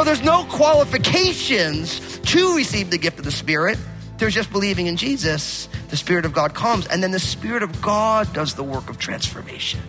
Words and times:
So 0.00 0.04
there's 0.04 0.22
no 0.22 0.44
qualifications 0.44 2.00
to 2.20 2.56
receive 2.56 2.90
the 2.90 2.96
gift 2.96 3.18
of 3.18 3.26
the 3.26 3.30
Spirit. 3.30 3.78
There's 4.16 4.32
just 4.32 4.50
believing 4.50 4.86
in 4.86 4.96
Jesus. 4.96 5.68
The 5.90 5.96
Spirit 5.96 6.24
of 6.24 6.32
God 6.32 6.54
comes, 6.54 6.86
and 6.86 7.02
then 7.02 7.10
the 7.10 7.18
Spirit 7.18 7.62
of 7.62 7.82
God 7.82 8.32
does 8.32 8.54
the 8.54 8.62
work 8.62 8.88
of 8.88 8.98
transformation. 8.98 9.80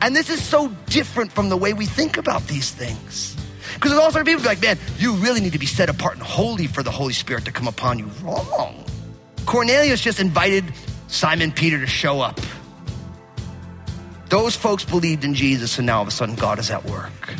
And 0.00 0.14
this 0.14 0.28
is 0.28 0.42
so 0.42 0.68
different 0.86 1.32
from 1.32 1.48
the 1.48 1.56
way 1.56 1.72
we 1.72 1.86
think 1.86 2.16
about 2.16 2.46
these 2.48 2.70
things. 2.70 3.36
Because 3.74 3.92
there's 3.92 4.02
all 4.02 4.10
sorts 4.10 4.22
of 4.22 4.26
people 4.26 4.44
like, 4.44 4.60
man, 4.60 4.78
you 4.98 5.14
really 5.14 5.40
need 5.40 5.52
to 5.52 5.58
be 5.58 5.66
set 5.66 5.88
apart 5.88 6.14
and 6.14 6.22
holy 6.22 6.66
for 6.66 6.82
the 6.82 6.90
Holy 6.90 7.12
Spirit 7.12 7.44
to 7.44 7.52
come 7.52 7.68
upon 7.68 7.98
you. 7.98 8.06
Wrong. 8.22 8.84
Cornelius 9.46 10.00
just 10.00 10.20
invited 10.20 10.64
Simon 11.06 11.52
Peter 11.52 11.78
to 11.78 11.86
show 11.86 12.20
up. 12.20 12.40
Those 14.28 14.56
folks 14.56 14.84
believed 14.84 15.24
in 15.24 15.34
Jesus, 15.34 15.78
and 15.78 15.86
now 15.86 15.96
all 15.96 16.02
of 16.02 16.08
a 16.08 16.10
sudden 16.10 16.34
God 16.34 16.58
is 16.58 16.70
at 16.70 16.84
work. 16.84 17.34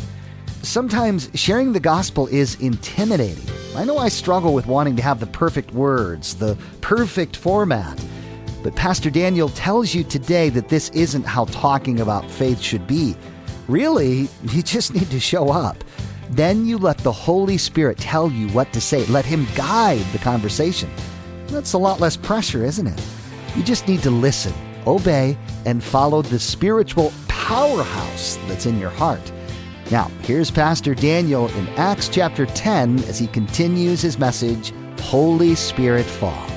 Sometimes 0.63 1.29
sharing 1.35 1.73
the 1.73 1.81
gospel 1.81 2.27
is 2.29 2.55
intimidating. 2.57 3.45
I 3.77 3.85
know 3.85 3.99
I 3.99 4.09
struggle 4.09 4.55
with 4.55 4.67
wanting 4.67 4.97
to 4.97 5.03
have 5.03 5.19
the 5.19 5.27
perfect 5.27 5.73
words, 5.73 6.37
the 6.37 6.57
perfect 6.81 7.37
format. 7.37 8.03
But 8.65 8.75
Pastor 8.75 9.11
Daniel 9.11 9.51
tells 9.51 9.95
you 9.95 10.03
today 10.03 10.49
that 10.49 10.71
this 10.71 10.89
isn't 10.89 11.27
how 11.27 11.45
talking 11.45 12.01
about 12.01 12.31
faith 12.31 12.59
should 12.59 12.87
be. 12.87 13.15
Really, 13.69 14.27
you 14.45 14.63
just 14.63 14.95
need 14.95 15.11
to 15.11 15.21
show 15.21 15.51
up. 15.51 15.85
Then 16.31 16.65
you 16.65 16.79
let 16.79 16.97
the 16.97 17.13
Holy 17.13 17.59
Spirit 17.59 17.99
tell 17.99 18.31
you 18.31 18.49
what 18.49 18.73
to 18.73 18.81
say. 18.81 19.05
Let 19.05 19.27
Him 19.27 19.47
guide 19.55 20.05
the 20.13 20.19
conversation. 20.19 20.91
That's 21.49 21.75
a 21.75 21.79
lot 21.79 22.01
less 22.01 22.17
pressure, 22.17 22.65
isn't 22.65 22.87
it? 22.87 23.03
You 23.55 23.63
just 23.63 23.87
need 23.87 24.03
to 24.03 24.11
listen, 24.11 24.55
obey, 24.87 25.37
and 25.67 25.85
follow 25.85 26.23
the 26.23 26.39
spiritual 26.39 27.13
powerhouse 27.29 28.39
that's 28.49 28.65
in 28.65 28.81
your 28.81 28.91
heart. 28.91 29.31
Now, 29.91 30.11
here's 30.23 30.51
Pastor 30.51 30.95
Daniel 30.95 31.49
in 31.49 31.69
Acts 31.77 32.09
chapter 32.09 32.47
10 32.47 33.01
as 33.01 33.19
he 33.19 33.27
continues 33.27 34.01
his 34.01 34.19
message 34.19 34.73
Holy 34.99 35.55
Spirit 35.55 36.07
Fall. 36.07 36.54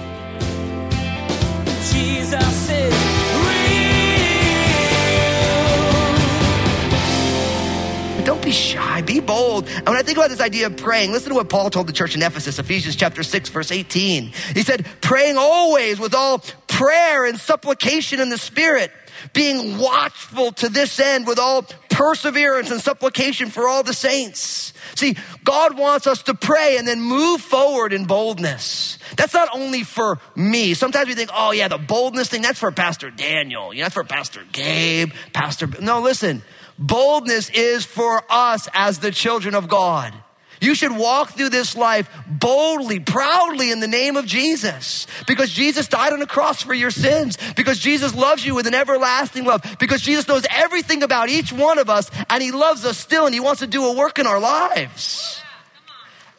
Don't 8.26 8.42
be 8.44 8.52
shy, 8.52 9.02
be 9.04 9.22
bold. 9.22 9.68
And 9.70 9.88
when 9.88 9.96
I 9.96 10.02
think 10.02 10.18
about 10.18 10.30
this 10.30 10.42
idea 10.42 10.66
of 10.66 10.76
praying, 10.76 11.14
listen 11.14 11.30
to 11.30 11.36
what 11.36 11.48
Paul 11.48 11.70
told 11.70 11.88
the 11.88 11.94
church 11.94 12.14
in 12.14 12.22
Ephesus, 12.22 12.60
Ephesians 12.60 12.98
chapter 12.98 13.24
6, 13.24 13.48
verse 13.50 13.72
18. 13.72 14.34
He 14.54 14.64
said, 14.64 14.86
praying 15.00 15.38
always 15.38 15.98
with 15.98 16.14
all 16.14 16.44
prayer 16.68 17.26
and 17.26 17.40
supplication 17.40 18.20
in 18.20 18.30
the 18.30 18.38
Spirit, 18.38 18.92
being 19.34 19.78
watchful 19.78 20.52
to 20.52 20.68
this 20.68 21.00
end 21.00 21.26
with 21.26 21.40
all 21.40 21.66
perseverance 21.98 22.70
and 22.70 22.80
supplication 22.80 23.50
for 23.50 23.68
all 23.68 23.82
the 23.82 23.94
saints. 23.94 24.72
See, 24.94 25.16
God 25.44 25.80
wants 25.80 26.06
us 26.06 26.22
to 26.24 26.36
pray 26.36 26.78
and 26.78 26.88
then 26.88 27.02
move 27.02 27.42
forward 27.42 27.92
in 27.92 28.06
boldness. 28.06 29.00
That's 29.16 29.34
not 29.34 29.50
only 29.52 29.84
for 29.84 30.20
me. 30.36 30.76
Sometimes 30.76 31.08
we 31.08 31.16
think, 31.16 31.32
oh 31.34 31.52
yeah, 31.52 31.68
the 31.68 31.80
boldness 31.80 32.30
thing, 32.30 32.44
that's 32.44 32.60
for 32.60 32.72
Pastor 32.72 33.10
Daniel. 33.10 33.74
That's 33.76 33.96
for 33.96 34.04
Pastor 34.04 34.44
Gabe, 34.52 35.12
Pastor. 35.34 35.68
No, 35.82 36.00
listen. 36.02 36.44
Boldness 36.78 37.50
is 37.50 37.84
for 37.84 38.24
us 38.30 38.70
as 38.76 39.00
the 39.00 39.10
children 39.10 39.56
of 39.56 39.68
God. 39.68 40.14
You 40.60 40.76
should 40.76 40.96
walk 40.96 41.32
through 41.32 41.50
this 41.50 41.76
life 41.76 42.10
boldly, 42.28 43.00
proudly 43.00 43.72
in 43.72 43.80
the 43.80 43.88
name 43.88 44.18
of 44.18 44.26
Jesus. 44.26 45.08
Because 45.28 45.52
Jesus 45.52 45.88
died 45.88 46.14
on 46.14 46.20
the 46.20 46.28
cross 46.28 46.62
for 46.62 46.74
your 46.74 46.92
sins. 46.92 47.38
Because 47.56 47.80
Jesus 47.80 48.16
loves 48.16 48.46
you 48.46 48.56
with 48.56 48.68
an 48.68 48.74
everlasting 48.74 49.46
love. 49.46 49.64
Because 49.80 50.02
Jesus 50.02 50.28
knows 50.28 50.46
everything 50.50 51.04
about 51.04 51.30
each 51.30 51.54
one 51.54 51.78
of 51.78 51.90
us 51.90 52.10
and 52.30 52.42
he 52.42 52.52
loves 52.52 52.86
us 52.86 52.98
still 52.98 53.26
and 53.26 53.34
he 53.34 53.40
wants 53.40 53.60
to 53.60 53.68
do 53.68 53.86
a 53.86 53.96
work 53.96 54.20
in 54.20 54.28
our 54.28 54.40
lives. 54.40 55.42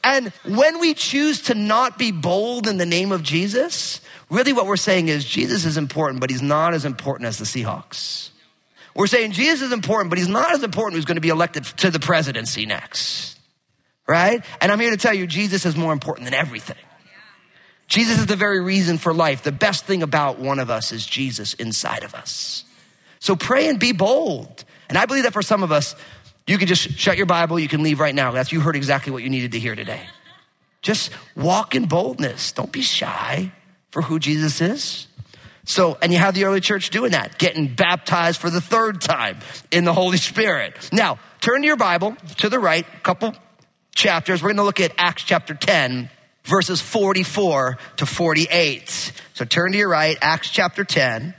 And 0.03 0.32
when 0.44 0.81
we 0.81 0.94
choose 0.94 1.43
to 1.43 1.54
not 1.54 1.98
be 1.98 2.12
bold 2.12 2.66
in 2.66 2.78
the 2.78 2.87
name 2.87 3.12
of 3.12 3.22
Jesus, 3.22 4.00
really 4.31 4.53
what 4.53 4.66
we're 4.66 4.76
saying 4.76 5.09
is 5.09 5.25
Jesus 5.25 5.64
is 5.64 5.76
important, 5.76 6.20
but 6.20 6.31
he's 6.31 6.43
not 6.43 6.75
as 6.75 6.84
important 6.84 7.28
as 7.28 7.38
the 7.38 7.44
Seahawks. 7.44 8.31
We're 8.94 9.06
saying 9.06 9.32
Jesus 9.32 9.62
is 9.62 9.72
important, 9.72 10.10
but 10.10 10.19
he's 10.19 10.28
not 10.28 10.53
as 10.53 10.62
important 10.62 10.97
who's 10.97 11.04
going 11.04 11.16
to 11.16 11.20
be 11.20 11.28
elected 11.28 11.64
to 11.64 11.91
the 11.91 12.00
presidency 12.00 12.66
next. 12.66 13.38
Right? 14.08 14.42
And 14.60 14.72
I'm 14.72 14.80
here 14.80 14.91
to 14.91 14.96
tell 14.96 15.12
you, 15.12 15.26
Jesus 15.26 15.66
is 15.66 15.76
more 15.76 15.92
important 15.92 16.24
than 16.24 16.34
everything. 16.34 16.76
Jesus 17.88 18.19
is 18.19 18.26
the 18.26 18.36
very 18.36 18.60
reason 18.60 18.98
for 18.98 19.12
life. 19.12 19.42
The 19.42 19.52
best 19.52 19.84
thing 19.84 20.02
about 20.02 20.38
one 20.38 20.58
of 20.58 20.70
us 20.70 20.92
is 20.92 21.04
Jesus 21.04 21.54
inside 21.54 22.04
of 22.04 22.14
us. 22.14 22.64
So 23.19 23.36
pray 23.36 23.69
and 23.69 23.78
be 23.78 23.92
bold. 23.92 24.64
And 24.88 24.96
I 24.96 25.06
believe 25.06 25.24
that 25.24 25.32
for 25.32 25.42
some 25.42 25.62
of 25.62 25.72
us, 25.72 25.94
you 26.46 26.56
can 26.58 26.69
just 26.69 26.98
shut 26.98 27.16
your 27.16 27.26
Bible, 27.26 27.58
you 27.58 27.69
can 27.69 27.82
leave 27.82 28.00
right 28.00 28.14
now. 28.14 28.30
That's 28.30 28.52
you 28.52 28.60
heard 28.60 28.76
exactly 28.76 29.12
what 29.12 29.22
you 29.22 29.28
needed 29.28 29.52
to 29.52 29.58
hear 29.58 29.74
today. 29.74 30.00
Just 30.80 31.10
walk 31.36 31.75
in 31.75 31.86
boldness. 31.86 32.52
Don't 32.52 32.72
be 32.72 32.82
shy 32.82 33.52
for 33.90 34.02
who 34.02 34.19
Jesus 34.19 34.60
is. 34.60 35.06
So, 35.64 35.98
and 36.00 36.12
you 36.12 36.19
have 36.19 36.34
the 36.34 36.44
early 36.44 36.60
church 36.60 36.88
doing 36.88 37.12
that, 37.12 37.38
getting 37.38 37.75
baptized 37.75 38.40
for 38.40 38.48
the 38.48 38.60
third 38.60 39.02
time 39.02 39.38
in 39.70 39.84
the 39.84 39.92
Holy 39.92 40.16
Spirit. 40.16 40.88
Now, 40.92 41.19
turn 41.40 41.60
to 41.60 41.66
your 41.66 41.76
Bible 41.76 42.16
to 42.38 42.48
the 42.48 42.58
right, 42.58 42.86
couple 43.02 43.34
chapters. 43.98 44.42
We're 44.42 44.50
going 44.50 44.59
to 44.59 44.62
look 44.62 44.81
at 44.81 44.92
Acts 44.97 45.25
chapter 45.25 45.54
10, 45.54 46.09
verses 46.44 46.81
44 46.81 47.78
to 47.97 48.06
48. 48.06 49.12
So 49.34 49.44
turn 49.44 49.72
to 49.72 49.78
your 49.78 49.88
right, 49.88 50.16
Acts 50.22 50.50
chapter 50.50 50.84
10. 50.84 51.34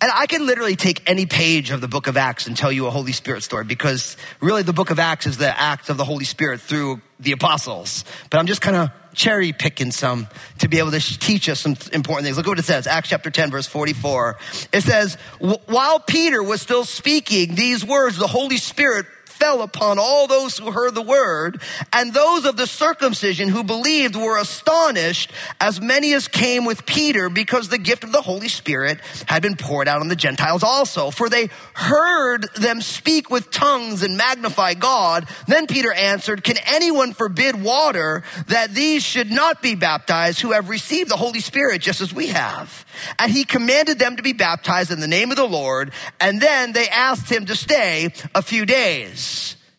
And 0.00 0.12
I 0.12 0.26
can 0.26 0.46
literally 0.46 0.76
take 0.76 1.08
any 1.08 1.24
page 1.24 1.70
of 1.70 1.80
the 1.80 1.88
book 1.88 2.06
of 2.06 2.16
Acts 2.16 2.46
and 2.46 2.56
tell 2.56 2.72
you 2.72 2.86
a 2.86 2.90
Holy 2.90 3.12
Spirit 3.12 3.42
story 3.42 3.64
because 3.64 4.16
really 4.40 4.62
the 4.62 4.72
book 4.72 4.90
of 4.90 4.98
Acts 4.98 5.26
is 5.26 5.38
the 5.38 5.58
act 5.58 5.88
of 5.88 5.96
the 5.96 6.04
Holy 6.04 6.24
Spirit 6.24 6.60
through 6.60 7.00
the 7.20 7.32
apostles. 7.32 8.04
But 8.30 8.38
I'm 8.38 8.46
just 8.46 8.60
kind 8.60 8.76
of 8.76 8.90
cherry 9.14 9.52
picking 9.52 9.92
some 9.92 10.26
to 10.58 10.68
be 10.68 10.78
able 10.78 10.90
to 10.90 11.00
teach 11.00 11.48
us 11.48 11.60
some 11.60 11.76
important 11.92 12.24
things. 12.24 12.36
Look 12.36 12.46
at 12.46 12.50
what 12.50 12.58
it 12.58 12.64
says. 12.64 12.86
Acts 12.86 13.10
chapter 13.10 13.30
10 13.30 13.50
verse 13.50 13.66
44. 13.66 14.38
It 14.72 14.82
says, 14.82 15.16
while 15.38 16.00
Peter 16.00 16.42
was 16.42 16.60
still 16.60 16.84
speaking 16.84 17.54
these 17.54 17.84
words, 17.84 18.18
the 18.18 18.26
Holy 18.26 18.56
Spirit 18.56 19.06
fell 19.34 19.62
upon 19.62 19.98
all 19.98 20.26
those 20.26 20.58
who 20.58 20.70
heard 20.70 20.94
the 20.94 21.02
word, 21.02 21.60
and 21.92 22.14
those 22.14 22.44
of 22.44 22.56
the 22.56 22.66
circumcision 22.66 23.48
who 23.48 23.64
believed 23.64 24.14
were 24.14 24.38
astonished, 24.38 25.32
as 25.60 25.80
many 25.80 26.12
as 26.14 26.28
came 26.28 26.64
with 26.64 26.86
Peter, 26.86 27.28
because 27.28 27.68
the 27.68 27.78
gift 27.78 28.04
of 28.04 28.12
the 28.12 28.22
Holy 28.22 28.48
Spirit 28.48 29.00
had 29.26 29.42
been 29.42 29.56
poured 29.56 29.88
out 29.88 30.00
on 30.00 30.08
the 30.08 30.16
Gentiles 30.16 30.62
also. 30.62 31.10
For 31.10 31.28
they 31.28 31.48
heard 31.74 32.48
them 32.54 32.80
speak 32.80 33.28
with 33.28 33.50
tongues 33.50 34.02
and 34.02 34.16
magnify 34.16 34.74
God. 34.74 35.28
Then 35.48 35.66
Peter 35.66 35.92
answered, 35.92 36.44
Can 36.44 36.56
anyone 36.66 37.12
forbid 37.12 37.60
water 37.60 38.22
that 38.46 38.72
these 38.72 39.02
should 39.02 39.30
not 39.30 39.60
be 39.60 39.74
baptized 39.74 40.40
who 40.40 40.52
have 40.52 40.68
received 40.68 41.10
the 41.10 41.16
Holy 41.16 41.40
Spirit 41.40 41.82
just 41.82 42.00
as 42.00 42.14
we 42.14 42.28
have? 42.28 42.86
And 43.18 43.32
he 43.32 43.44
commanded 43.44 43.98
them 43.98 44.16
to 44.16 44.22
be 44.22 44.32
baptized 44.32 44.92
in 44.92 45.00
the 45.00 45.08
name 45.08 45.30
of 45.30 45.36
the 45.36 45.44
Lord. 45.44 45.92
And 46.20 46.40
then 46.40 46.72
they 46.72 46.88
asked 46.88 47.30
him 47.30 47.46
to 47.46 47.56
stay 47.56 48.12
a 48.34 48.42
few 48.42 48.64
days. 48.64 49.23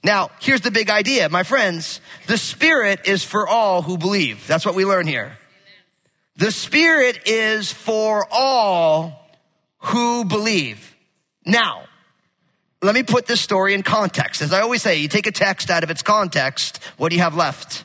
Now, 0.03 0.29
here's 0.39 0.61
the 0.61 0.71
big 0.71 0.89
idea, 0.89 1.29
my 1.29 1.43
friends. 1.43 1.99
The 2.27 2.37
Spirit 2.37 3.07
is 3.07 3.23
for 3.23 3.47
all 3.47 3.81
who 3.81 3.97
believe. 3.97 4.45
That's 4.45 4.65
what 4.65 4.75
we 4.75 4.85
learn 4.85 5.07
here. 5.07 5.37
The 6.37 6.51
Spirit 6.51 7.27
is 7.27 7.71
for 7.71 8.27
all 8.29 9.27
who 9.79 10.25
believe. 10.25 10.95
Now, 11.45 11.85
let 12.81 12.93
me 12.93 13.03
put 13.03 13.25
this 13.25 13.41
story 13.41 13.73
in 13.73 13.81
context. 13.81 14.41
As 14.41 14.53
I 14.53 14.61
always 14.61 14.83
say, 14.83 14.97
you 14.97 15.07
take 15.07 15.25
a 15.25 15.31
text 15.31 15.71
out 15.71 15.83
of 15.83 15.89
its 15.89 16.03
context, 16.03 16.83
what 16.97 17.09
do 17.09 17.15
you 17.15 17.23
have 17.23 17.35
left? 17.35 17.83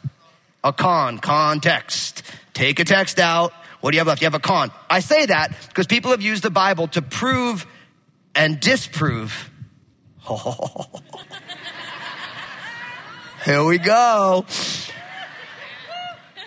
A 0.62 0.74
con, 0.74 1.18
context. 1.18 2.22
Take 2.52 2.80
a 2.80 2.84
text 2.84 3.18
out, 3.18 3.52
what 3.80 3.92
do 3.92 3.96
you 3.96 4.00
have 4.00 4.08
left? 4.08 4.20
You 4.20 4.26
have 4.26 4.34
a 4.34 4.40
con. 4.40 4.70
I 4.90 5.00
say 5.00 5.26
that 5.26 5.54
because 5.68 5.86
people 5.86 6.10
have 6.10 6.20
used 6.20 6.42
the 6.42 6.50
Bible 6.50 6.88
to 6.88 7.00
prove 7.00 7.66
and 8.34 8.60
disprove. 8.60 9.50
Here 13.44 13.64
we 13.64 13.78
go. 13.78 14.44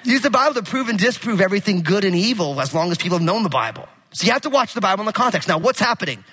Use 0.03 0.21
the 0.21 0.29
Bible 0.29 0.55
to 0.55 0.63
prove 0.63 0.89
and 0.89 0.99
disprove 0.99 1.41
everything 1.41 1.81
good 1.81 2.03
and 2.03 2.15
evil 2.15 2.59
as 2.61 2.73
long 2.73 2.91
as 2.91 2.97
people 2.97 3.17
have 3.17 3.25
known 3.25 3.41
the 3.41 3.49
Bible. 3.49 3.87
So 4.11 4.25
you 4.25 4.31
have 4.31 4.41
to 4.41 4.49
watch 4.49 4.73
the 4.73 4.81
Bible 4.81 5.01
in 5.01 5.05
the 5.07 5.13
context. 5.13 5.47
Now, 5.47 5.57
what's 5.57 5.79
happening? 5.79 6.23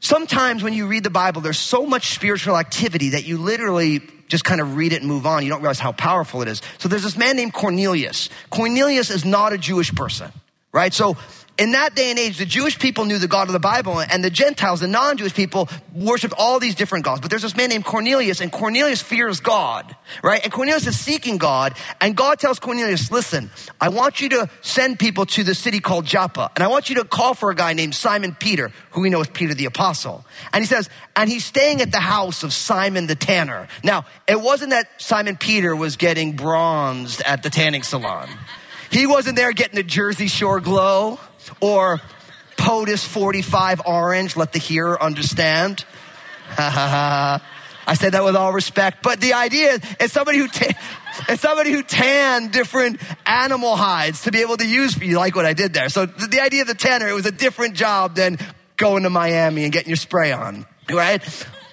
Sometimes 0.00 0.64
when 0.64 0.72
you 0.72 0.86
read 0.86 1.04
the 1.04 1.10
Bible, 1.10 1.42
there's 1.42 1.58
so 1.58 1.86
much 1.86 2.14
spiritual 2.14 2.56
activity 2.56 3.10
that 3.10 3.24
you 3.24 3.38
literally 3.38 4.00
just 4.26 4.44
kind 4.44 4.60
of 4.60 4.76
read 4.76 4.92
it 4.92 5.00
and 5.00 5.06
move 5.06 5.26
on. 5.26 5.44
You 5.44 5.50
don't 5.50 5.60
realize 5.60 5.78
how 5.78 5.92
powerful 5.92 6.42
it 6.42 6.48
is. 6.48 6.62
So 6.78 6.88
there's 6.88 7.02
this 7.02 7.16
man 7.16 7.36
named 7.36 7.52
Cornelius. 7.52 8.30
Cornelius 8.48 9.10
is 9.10 9.24
not 9.24 9.52
a 9.52 9.58
Jewish 9.58 9.94
person, 9.94 10.32
right? 10.72 10.92
So 10.92 11.16
in 11.60 11.72
that 11.72 11.94
day 11.94 12.08
and 12.08 12.18
age, 12.18 12.38
the 12.38 12.46
Jewish 12.46 12.78
people 12.78 13.04
knew 13.04 13.18
the 13.18 13.28
God 13.28 13.48
of 13.48 13.52
the 13.52 13.60
Bible, 13.60 14.00
and 14.00 14.24
the 14.24 14.30
Gentiles, 14.30 14.80
the 14.80 14.88
non 14.88 15.18
Jewish 15.18 15.34
people, 15.34 15.68
worshiped 15.94 16.32
all 16.38 16.58
these 16.58 16.74
different 16.74 17.04
gods. 17.04 17.20
But 17.20 17.28
there's 17.28 17.42
this 17.42 17.54
man 17.54 17.68
named 17.68 17.84
Cornelius, 17.84 18.40
and 18.40 18.50
Cornelius 18.50 19.02
fears 19.02 19.40
God, 19.40 19.94
right? 20.22 20.42
And 20.42 20.50
Cornelius 20.50 20.86
is 20.86 20.98
seeking 20.98 21.36
God, 21.36 21.74
and 22.00 22.16
God 22.16 22.38
tells 22.38 22.58
Cornelius, 22.58 23.12
listen, 23.12 23.50
I 23.78 23.90
want 23.90 24.22
you 24.22 24.30
to 24.30 24.48
send 24.62 24.98
people 24.98 25.26
to 25.26 25.44
the 25.44 25.54
city 25.54 25.80
called 25.80 26.06
Joppa, 26.06 26.50
and 26.56 26.64
I 26.64 26.68
want 26.68 26.88
you 26.88 26.96
to 26.96 27.04
call 27.04 27.34
for 27.34 27.50
a 27.50 27.54
guy 27.54 27.74
named 27.74 27.94
Simon 27.94 28.34
Peter, 28.34 28.72
who 28.92 29.02
we 29.02 29.10
know 29.10 29.20
as 29.20 29.28
Peter 29.28 29.52
the 29.52 29.66
Apostle. 29.66 30.24
And 30.54 30.62
he 30.62 30.66
says, 30.66 30.88
and 31.14 31.28
he's 31.28 31.44
staying 31.44 31.82
at 31.82 31.92
the 31.92 32.00
house 32.00 32.42
of 32.42 32.54
Simon 32.54 33.06
the 33.06 33.14
tanner. 33.14 33.68
Now, 33.84 34.06
it 34.26 34.40
wasn't 34.40 34.70
that 34.70 34.88
Simon 34.96 35.36
Peter 35.36 35.76
was 35.76 35.96
getting 35.96 36.36
bronzed 36.36 37.20
at 37.20 37.42
the 37.42 37.50
tanning 37.50 37.82
salon. 37.82 38.30
He 38.90 39.06
wasn't 39.06 39.36
there 39.36 39.52
getting 39.52 39.76
the 39.76 39.82
Jersey 39.82 40.26
Shore 40.26 40.58
glow 40.58 41.20
or 41.60 42.00
POTUS 42.56 43.04
45 43.06 43.82
orange, 43.86 44.36
let 44.36 44.52
the 44.52 44.58
hearer 44.58 45.02
understand. 45.02 45.84
I 46.58 47.94
said 47.94 48.12
that 48.12 48.24
with 48.24 48.36
all 48.36 48.52
respect, 48.52 49.02
but 49.02 49.20
the 49.20 49.32
idea 49.32 49.78
is 49.98 50.12
somebody 50.12 50.38
who 50.38 50.48
it's 51.28 51.42
somebody 51.42 51.72
who 51.72 51.82
tanned 51.82 52.52
different 52.52 53.00
animal 53.26 53.76
hides 53.76 54.22
to 54.22 54.30
be 54.30 54.42
able 54.42 54.56
to 54.58 54.66
use. 54.66 54.96
You 54.98 55.18
like 55.18 55.34
what 55.34 55.46
I 55.46 55.54
did 55.54 55.72
there? 55.72 55.88
So 55.88 56.06
the, 56.06 56.26
the 56.26 56.40
idea 56.40 56.62
of 56.62 56.68
the 56.68 56.74
tanner 56.74 57.08
it 57.08 57.14
was 57.14 57.26
a 57.26 57.32
different 57.32 57.74
job 57.74 58.14
than 58.14 58.38
going 58.76 59.02
to 59.02 59.10
Miami 59.10 59.64
and 59.64 59.72
getting 59.72 59.88
your 59.88 59.96
spray 59.96 60.32
on, 60.32 60.66
right? 60.90 61.22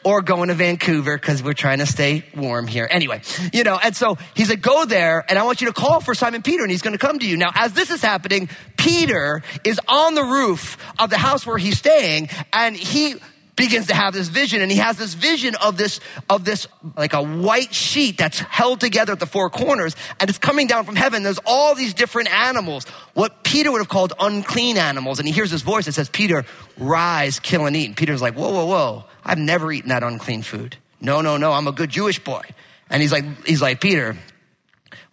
Or 0.03 0.21
going 0.21 0.49
to 0.49 0.53
Vancouver 0.53 1.17
because 1.17 1.43
we're 1.43 1.53
trying 1.53 1.79
to 1.79 1.85
stay 1.85 2.23
warm 2.35 2.67
here. 2.67 2.87
Anyway, 2.89 3.21
you 3.53 3.63
know, 3.63 3.77
and 3.81 3.95
so 3.95 4.17
he 4.35 4.45
said, 4.45 4.61
go 4.61 4.85
there 4.85 5.25
and 5.27 5.37
I 5.37 5.43
want 5.43 5.61
you 5.61 5.67
to 5.67 5.73
call 5.73 5.99
for 5.99 6.15
Simon 6.15 6.41
Peter 6.41 6.63
and 6.63 6.71
he's 6.71 6.81
going 6.81 6.97
to 6.97 7.05
come 7.05 7.19
to 7.19 7.27
you. 7.27 7.37
Now, 7.37 7.51
as 7.53 7.73
this 7.73 7.89
is 7.89 8.01
happening, 8.01 8.49
Peter 8.77 9.43
is 9.63 9.79
on 9.87 10.15
the 10.15 10.23
roof 10.23 10.77
of 10.97 11.09
the 11.09 11.17
house 11.17 11.45
where 11.45 11.57
he's 11.57 11.77
staying 11.77 12.29
and 12.53 12.75
he 12.75 13.15
begins 13.57 13.87
to 13.87 13.95
have 13.95 14.13
this 14.13 14.29
vision 14.29 14.61
and 14.61 14.71
he 14.71 14.77
has 14.77 14.97
this 14.97 15.15
vision 15.15 15.55
of 15.55 15.77
this 15.77 15.99
of 16.29 16.45
this 16.45 16.67
like 16.95 17.13
a 17.13 17.21
white 17.21 17.73
sheet 17.73 18.17
that's 18.17 18.39
held 18.39 18.79
together 18.79 19.11
at 19.11 19.19
the 19.19 19.25
four 19.25 19.49
corners 19.49 19.95
and 20.19 20.29
it's 20.29 20.37
coming 20.37 20.67
down 20.67 20.85
from 20.85 20.95
heaven 20.95 21.23
there's 21.23 21.39
all 21.43 21.73
these 21.73 21.93
different 21.95 22.31
animals 22.31 22.85
what 23.15 23.43
peter 23.43 23.71
would 23.71 23.79
have 23.79 23.89
called 23.89 24.13
unclean 24.19 24.77
animals 24.77 25.17
and 25.17 25.27
he 25.27 25.33
hears 25.33 25.49
this 25.49 25.63
voice 25.63 25.85
that 25.85 25.93
says 25.93 26.07
peter 26.07 26.45
rise 26.77 27.39
kill 27.39 27.65
and 27.65 27.75
eat 27.75 27.87
and 27.87 27.97
peter's 27.97 28.21
like 28.21 28.35
whoa 28.35 28.51
whoa 28.51 28.65
whoa 28.65 29.05
i've 29.27 29.37
never 29.37 29.71
eaten 29.71 29.89
that 29.89 30.03
unclean 30.03 30.41
food 30.41 30.77
no 30.99 31.21
no 31.21 31.37
no 31.37 31.51
i'm 31.51 31.67
a 31.67 31.71
good 31.71 31.89
jewish 31.89 32.17
boy 32.23 32.41
and 32.89 33.01
he's 33.01 33.11
like 33.11 33.25
he's 33.45 33.61
like 33.61 33.79
peter 33.79 34.17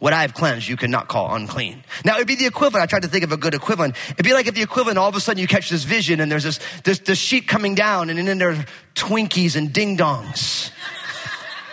what 0.05 0.13
I 0.13 0.21
have 0.21 0.35
cleansed, 0.35 0.69
you 0.69 0.77
cannot 0.77 1.09
call 1.09 1.35
unclean. 1.35 1.83
Now, 2.05 2.17
it'd 2.17 2.27
be 2.27 2.35
the 2.35 2.45
equivalent. 2.45 2.83
I 2.83 2.87
tried 2.87 3.05
to 3.05 3.09
think 3.09 3.25
of 3.25 3.33
a 3.33 3.39
good 3.39 3.55
equivalent. 3.55 3.97
It'd 4.11 4.23
be 4.23 4.35
like 4.35 4.47
if 4.47 4.55
the 4.55 4.61
equivalent, 4.61 4.99
all 4.99 5.09
of 5.09 5.17
a 5.17 5.21
sudden 5.21 5.41
you 5.41 5.47
catch 5.47 5.71
this 5.71 5.85
vision 5.85 6.21
and 6.21 6.31
there's 6.31 6.45
this, 6.45 6.61
this, 6.85 6.99
this 6.99 7.19
sheet 7.19 7.49
coming 7.49 7.75
down 7.75 8.11
and 8.11 8.29
then 8.29 8.37
there 8.37 8.51
are 8.51 8.67
Twinkies 8.95 9.57
and 9.57 9.73
ding 9.73 9.97
dongs. 9.97 10.71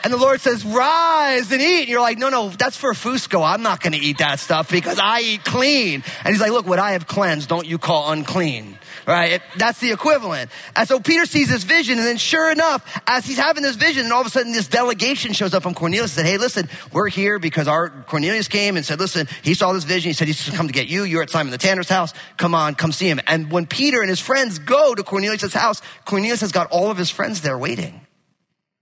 And 0.03 0.11
the 0.11 0.17
Lord 0.17 0.41
says, 0.41 0.65
rise 0.65 1.51
and 1.51 1.61
eat. 1.61 1.81
And 1.81 1.89
you're 1.89 2.01
like, 2.01 2.17
no, 2.17 2.29
no, 2.29 2.49
that's 2.49 2.75
for 2.75 2.93
Fusco. 2.93 3.45
I'm 3.45 3.61
not 3.61 3.81
going 3.81 3.93
to 3.93 3.99
eat 3.99 4.17
that 4.17 4.39
stuff 4.39 4.71
because 4.71 4.97
I 4.97 5.19
eat 5.19 5.43
clean. 5.43 6.03
And 6.23 6.33
he's 6.33 6.41
like, 6.41 6.49
look, 6.49 6.65
what 6.65 6.79
I 6.79 6.93
have 6.93 7.05
cleansed, 7.05 7.47
don't 7.47 7.67
you 7.67 7.77
call 7.77 8.11
unclean. 8.11 8.79
Right? 9.11 9.41
That's 9.57 9.77
the 9.81 9.91
equivalent. 9.91 10.49
And 10.73 10.87
so 10.87 11.01
Peter 11.01 11.25
sees 11.25 11.49
this 11.49 11.65
vision. 11.65 11.97
And 11.97 12.07
then 12.07 12.15
sure 12.15 12.49
enough, 12.49 13.01
as 13.05 13.25
he's 13.25 13.37
having 13.37 13.61
this 13.61 13.75
vision, 13.75 14.05
and 14.05 14.13
all 14.13 14.21
of 14.21 14.27
a 14.27 14.29
sudden 14.29 14.53
this 14.53 14.69
delegation 14.69 15.33
shows 15.33 15.53
up 15.53 15.63
from 15.63 15.73
Cornelius 15.73 16.17
and 16.17 16.25
said, 16.25 16.31
hey, 16.31 16.37
listen, 16.37 16.69
we're 16.93 17.09
here 17.09 17.37
because 17.37 17.67
our 17.67 17.89
Cornelius 17.89 18.47
came 18.47 18.77
and 18.77 18.85
said, 18.85 18.99
listen, 18.99 19.27
he 19.43 19.53
saw 19.53 19.73
this 19.73 19.83
vision. 19.83 20.11
He 20.11 20.13
said, 20.13 20.27
he's 20.27 20.49
come 20.51 20.67
to 20.67 20.73
get 20.73 20.87
you. 20.87 21.03
You're 21.03 21.23
at 21.23 21.29
Simon 21.29 21.51
the 21.51 21.57
Tanner's 21.57 21.89
house. 21.89 22.13
Come 22.37 22.55
on, 22.55 22.73
come 22.73 22.93
see 22.93 23.09
him. 23.09 23.19
And 23.27 23.51
when 23.51 23.65
Peter 23.65 23.99
and 23.99 24.09
his 24.09 24.21
friends 24.21 24.59
go 24.59 24.95
to 24.95 25.03
Cornelius' 25.03 25.53
house, 25.53 25.81
Cornelius 26.05 26.39
has 26.39 26.53
got 26.53 26.71
all 26.71 26.89
of 26.89 26.97
his 26.97 27.09
friends 27.09 27.41
there 27.41 27.57
waiting 27.57 27.99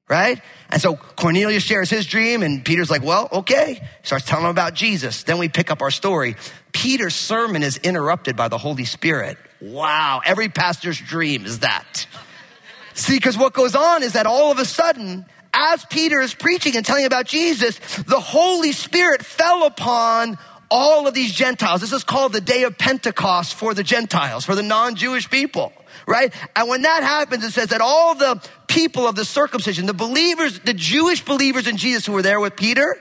right? 0.10 0.42
And 0.72 0.82
so 0.82 0.96
Cornelius 0.96 1.62
shares 1.62 1.88
his 1.90 2.08
dream, 2.08 2.42
and 2.42 2.66
Peter's 2.66 2.90
like, 2.90 3.04
well, 3.04 3.30
okay. 3.32 3.88
Starts 4.02 4.26
telling 4.26 4.46
him 4.46 4.50
about 4.50 4.74
Jesus. 4.74 5.22
Then 5.22 5.38
we 5.38 5.50
pick 5.50 5.70
up 5.70 5.84
our 5.84 5.92
story. 5.92 6.36
Peter's 6.72 7.14
sermon 7.14 7.62
is 7.62 7.78
interrupted 7.78 8.36
by 8.36 8.48
the 8.48 8.58
Holy 8.58 8.86
Spirit. 8.86 9.38
Wow. 9.62 10.22
Every 10.26 10.50
pastor's 10.50 11.00
dream 11.00 11.46
is 11.46 11.60
that. 11.60 12.08
See, 12.94 13.16
because 13.16 13.38
what 13.38 13.54
goes 13.54 13.76
on 13.76 14.04
is 14.04 14.14
that 14.14 14.26
all 14.26 14.52
of 14.52 14.60
a 14.60 14.66
sudden, 14.66 15.26
as 15.54 15.86
Peter 15.86 16.20
is 16.20 16.34
preaching 16.34 16.76
and 16.76 16.86
telling 16.86 17.06
about 17.06 17.26
Jesus, 17.26 17.80
the 18.04 18.20
Holy 18.20 18.72
Spirit 18.72 19.24
fell 19.24 19.66
upon 19.66 20.38
all 20.70 21.08
of 21.08 21.14
these 21.14 21.32
Gentiles. 21.32 21.82
This 21.82 21.94
is 21.94 22.04
called 22.04 22.34
the 22.34 22.42
day 22.42 22.64
of 22.64 22.78
Pentecost 22.78 23.56
for 23.56 23.74
the 23.74 23.84
Gentiles, 23.84 24.46
for 24.46 24.54
the 24.54 24.64
non-Jewish 24.64 25.30
people, 25.30 25.74
right? 26.06 26.34
And 26.56 26.70
when 26.70 26.84
that 26.84 27.04
happens, 27.04 27.44
it 27.44 27.52
says 27.52 27.70
that 27.70 27.82
all 27.82 28.16
the 28.16 28.42
people 28.68 29.08
of 29.08 29.16
the 29.16 29.26
circumcision, 29.26 29.88
the 29.88 29.94
believers, 29.94 30.60
the 30.60 30.74
Jewish 30.74 31.26
believers 31.26 31.68
in 31.68 31.78
Jesus 31.78 32.06
who 32.06 32.14
were 32.14 32.22
there 32.22 32.40
with 32.40 32.56
Peter, 32.56 32.96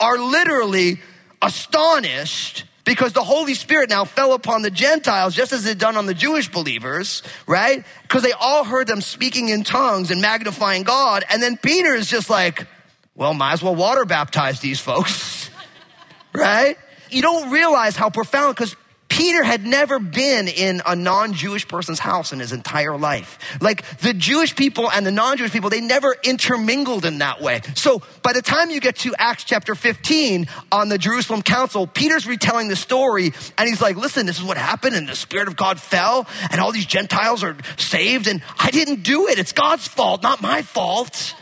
are 0.00 0.18
literally 0.18 1.00
astonished 1.42 2.64
because 2.84 3.12
the 3.12 3.22
Holy 3.22 3.54
Spirit 3.54 3.90
now 3.90 4.04
fell 4.04 4.32
upon 4.32 4.62
the 4.62 4.70
Gentiles 4.70 5.34
just 5.34 5.52
as 5.52 5.66
it 5.66 5.78
done 5.78 5.96
on 5.96 6.06
the 6.06 6.14
Jewish 6.14 6.50
believers, 6.50 7.22
right? 7.46 7.84
Because 8.02 8.22
they 8.22 8.32
all 8.32 8.64
heard 8.64 8.86
them 8.86 9.00
speaking 9.00 9.48
in 9.48 9.62
tongues 9.62 10.10
and 10.10 10.20
magnifying 10.20 10.82
God. 10.82 11.24
And 11.30 11.42
then 11.42 11.56
Peter 11.56 11.94
is 11.94 12.08
just 12.08 12.28
like, 12.28 12.66
well, 13.14 13.34
might 13.34 13.52
as 13.52 13.62
well 13.62 13.74
water 13.74 14.04
baptize 14.04 14.60
these 14.60 14.80
folks, 14.80 15.50
right? 16.32 16.76
You 17.10 17.22
don't 17.22 17.50
realize 17.50 17.94
how 17.94 18.10
profound 18.10 18.56
because 18.56 18.74
Peter 19.12 19.44
had 19.44 19.66
never 19.66 19.98
been 19.98 20.48
in 20.48 20.80
a 20.86 20.96
non-Jewish 20.96 21.68
person's 21.68 21.98
house 21.98 22.32
in 22.32 22.40
his 22.40 22.50
entire 22.50 22.96
life. 22.96 23.38
Like 23.60 23.84
the 23.98 24.14
Jewish 24.14 24.56
people 24.56 24.90
and 24.90 25.04
the 25.04 25.10
non-Jewish 25.10 25.52
people, 25.52 25.68
they 25.68 25.82
never 25.82 26.16
intermingled 26.24 27.04
in 27.04 27.18
that 27.18 27.42
way. 27.42 27.60
So 27.74 28.00
by 28.22 28.32
the 28.32 28.40
time 28.40 28.70
you 28.70 28.80
get 28.80 28.96
to 29.00 29.14
Acts 29.18 29.44
chapter 29.44 29.74
15 29.74 30.46
on 30.72 30.88
the 30.88 30.96
Jerusalem 30.96 31.42
council, 31.42 31.86
Peter's 31.86 32.26
retelling 32.26 32.68
the 32.68 32.74
story 32.74 33.34
and 33.58 33.68
he's 33.68 33.82
like, 33.82 33.96
listen, 33.96 34.24
this 34.24 34.38
is 34.38 34.44
what 34.44 34.56
happened 34.56 34.96
and 34.96 35.06
the 35.06 35.14
Spirit 35.14 35.46
of 35.46 35.56
God 35.56 35.78
fell 35.78 36.26
and 36.50 36.58
all 36.58 36.72
these 36.72 36.86
Gentiles 36.86 37.44
are 37.44 37.54
saved 37.76 38.26
and 38.28 38.42
I 38.58 38.70
didn't 38.70 39.02
do 39.02 39.28
it. 39.28 39.38
It's 39.38 39.52
God's 39.52 39.86
fault, 39.86 40.22
not 40.22 40.40
my 40.40 40.62
fault. 40.62 41.34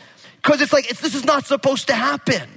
Cause 0.43 0.61
it's 0.61 0.73
like, 0.73 0.91
it's, 0.91 1.01
this 1.01 1.15
is 1.15 1.25
not 1.25 1.47
supposed 1.47 1.87
to 1.87 1.95
happen. 1.95 2.49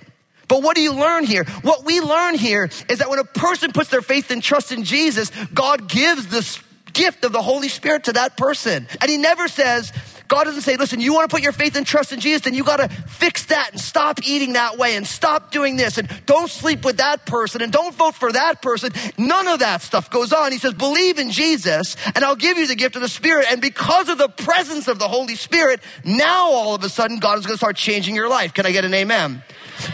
But 0.48 0.62
what 0.62 0.76
do 0.76 0.82
you 0.82 0.94
learn 0.94 1.26
here? 1.26 1.46
What 1.62 1.86
we 1.86 2.02
learn 2.02 2.36
here 2.36 2.70
is 2.90 3.00
that 3.00 3.10
when 3.10 3.20
a 3.20 3.24
person 3.24 3.72
puts 3.72 3.90
their 3.90 4.02
faith 4.02 4.32
and 4.32 4.44
trust 4.44 4.72
in 4.72 4.84
Jesus, 4.84 5.32
God 5.54 5.88
gives 5.88 6.28
this 6.28 6.60
gift 6.92 7.26
of 7.26 7.32
the 7.32 7.42
Holy 7.42 7.70
Spirit 7.70 8.06
to 8.06 8.14
that 8.14 8.38
person. 8.38 8.88
And 9.02 9.10
He 9.10 9.18
never 9.18 9.48
says, 9.48 9.92
God 10.28 10.46
doesn't 10.46 10.62
say, 10.62 10.78
listen, 10.78 11.00
you 11.00 11.14
want 11.14 11.30
to 11.30 11.34
put 11.34 11.44
your 11.44 11.52
faith 11.52 11.76
and 11.76 11.86
trust 11.86 12.12
in 12.12 12.20
Jesus, 12.20 12.42
then 12.42 12.54
you 12.54 12.64
got 12.64 12.78
to 12.78 12.88
fix 12.88 13.46
that 13.48 13.70
and 13.72 13.80
stop 13.80 14.20
eating 14.24 14.54
that 14.54 14.78
way 14.78 14.96
and 14.96 15.06
stop 15.06 15.52
doing 15.52 15.76
this 15.76 15.98
and 15.98 16.10
don't 16.26 16.50
sleep 16.50 16.86
with 16.86 16.98
that 16.98 17.26
person 17.26 17.62
and 17.62 17.72
don't 17.72 17.94
vote 17.94 18.16
for 18.16 18.32
that 18.32 18.62
person. 18.62 18.92
None 19.18 19.48
of 19.48 19.60
that 19.60 19.82
stuff 19.82 20.10
goes 20.10 20.34
on. 20.34 20.52
He 20.52 20.58
says, 20.58 20.74
believe 20.74 21.20
in 21.20 21.30
Jesus 21.30 21.96
and 22.16 22.24
I'll 22.24 22.36
give 22.36 22.58
you 22.58 22.68
the 22.68 22.76
gift 22.76 22.96
of 22.96 23.02
the 23.02 23.10
Spirit. 23.10 23.48
And 23.52 23.62
because 23.62 24.10
of 24.10 24.18
the 24.18 24.30
presence 24.30 24.88
of 24.88 24.98
the 24.98 25.08
Holy 25.08 25.36
Spirit, 25.36 25.82
now 26.04 26.50
all 26.50 26.74
of 26.74 26.84
a 26.84 26.90
sudden 26.90 27.20
God 27.20 27.38
is 27.38 27.46
going 27.46 27.54
to 27.54 27.60
start 27.60 27.76
changing 27.76 28.16
your 28.16 28.30
life. 28.30 28.54
Can 28.54 28.66
I 28.66 28.72
get 28.72 28.86
an 28.86 28.94
amen? 28.94 29.44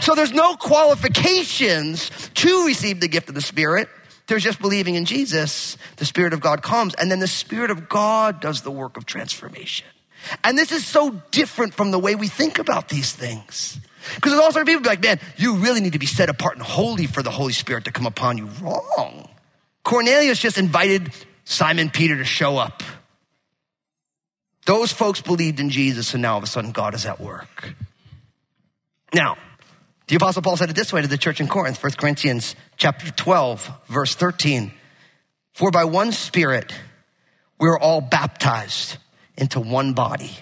So 0.00 0.14
there's 0.14 0.32
no 0.32 0.56
qualifications 0.56 2.10
to 2.34 2.66
receive 2.66 3.00
the 3.00 3.08
gift 3.08 3.28
of 3.28 3.34
the 3.34 3.40
Spirit. 3.40 3.88
There's 4.26 4.44
just 4.44 4.60
believing 4.60 4.94
in 4.94 5.04
Jesus. 5.04 5.76
The 5.96 6.04
Spirit 6.04 6.32
of 6.32 6.40
God 6.40 6.62
comes, 6.62 6.94
and 6.94 7.10
then 7.10 7.18
the 7.18 7.26
Spirit 7.26 7.70
of 7.70 7.88
God 7.88 8.40
does 8.40 8.62
the 8.62 8.70
work 8.70 8.96
of 8.96 9.04
transformation. 9.04 9.86
And 10.44 10.56
this 10.56 10.70
is 10.70 10.86
so 10.86 11.20
different 11.30 11.74
from 11.74 11.90
the 11.90 11.98
way 11.98 12.14
we 12.14 12.28
think 12.28 12.58
about 12.58 12.88
these 12.88 13.12
things. 13.12 13.80
Because 14.14 14.32
there's 14.32 14.42
all 14.42 14.52
sorts 14.52 14.62
of 14.62 14.66
people 14.66 14.88
like, 14.88 15.02
man, 15.02 15.18
you 15.36 15.56
really 15.56 15.80
need 15.80 15.94
to 15.94 15.98
be 15.98 16.06
set 16.06 16.28
apart 16.28 16.54
and 16.54 16.62
holy 16.62 17.06
for 17.06 17.22
the 17.22 17.30
Holy 17.30 17.52
Spirit 17.52 17.84
to 17.86 17.92
come 17.92 18.06
upon 18.06 18.38
you. 18.38 18.46
Wrong. 18.62 19.28
Cornelius 19.82 20.38
just 20.38 20.58
invited 20.58 21.12
Simon 21.44 21.90
Peter 21.90 22.16
to 22.16 22.24
show 22.24 22.56
up. 22.56 22.82
Those 24.66 24.92
folks 24.92 25.20
believed 25.20 25.58
in 25.58 25.70
Jesus, 25.70 26.14
and 26.14 26.22
now 26.22 26.32
all 26.32 26.38
of 26.38 26.44
a 26.44 26.46
sudden 26.46 26.70
God 26.70 26.94
is 26.94 27.04
at 27.04 27.20
work. 27.20 27.74
Now, 29.12 29.36
the 30.10 30.16
apostle 30.16 30.42
Paul 30.42 30.56
said 30.56 30.70
it 30.70 30.74
this 30.74 30.92
way 30.92 31.02
to 31.02 31.06
the 31.06 31.16
church 31.16 31.40
in 31.40 31.46
Corinth, 31.46 31.80
1 31.80 31.92
Corinthians 31.92 32.56
chapter 32.76 33.12
12, 33.12 33.70
verse 33.86 34.16
13. 34.16 34.72
For 35.52 35.70
by 35.70 35.84
one 35.84 36.10
spirit 36.10 36.74
we 37.60 37.68
are 37.68 37.78
all 37.78 38.00
baptized 38.00 38.96
into 39.36 39.60
one 39.60 39.92
body, 39.92 40.32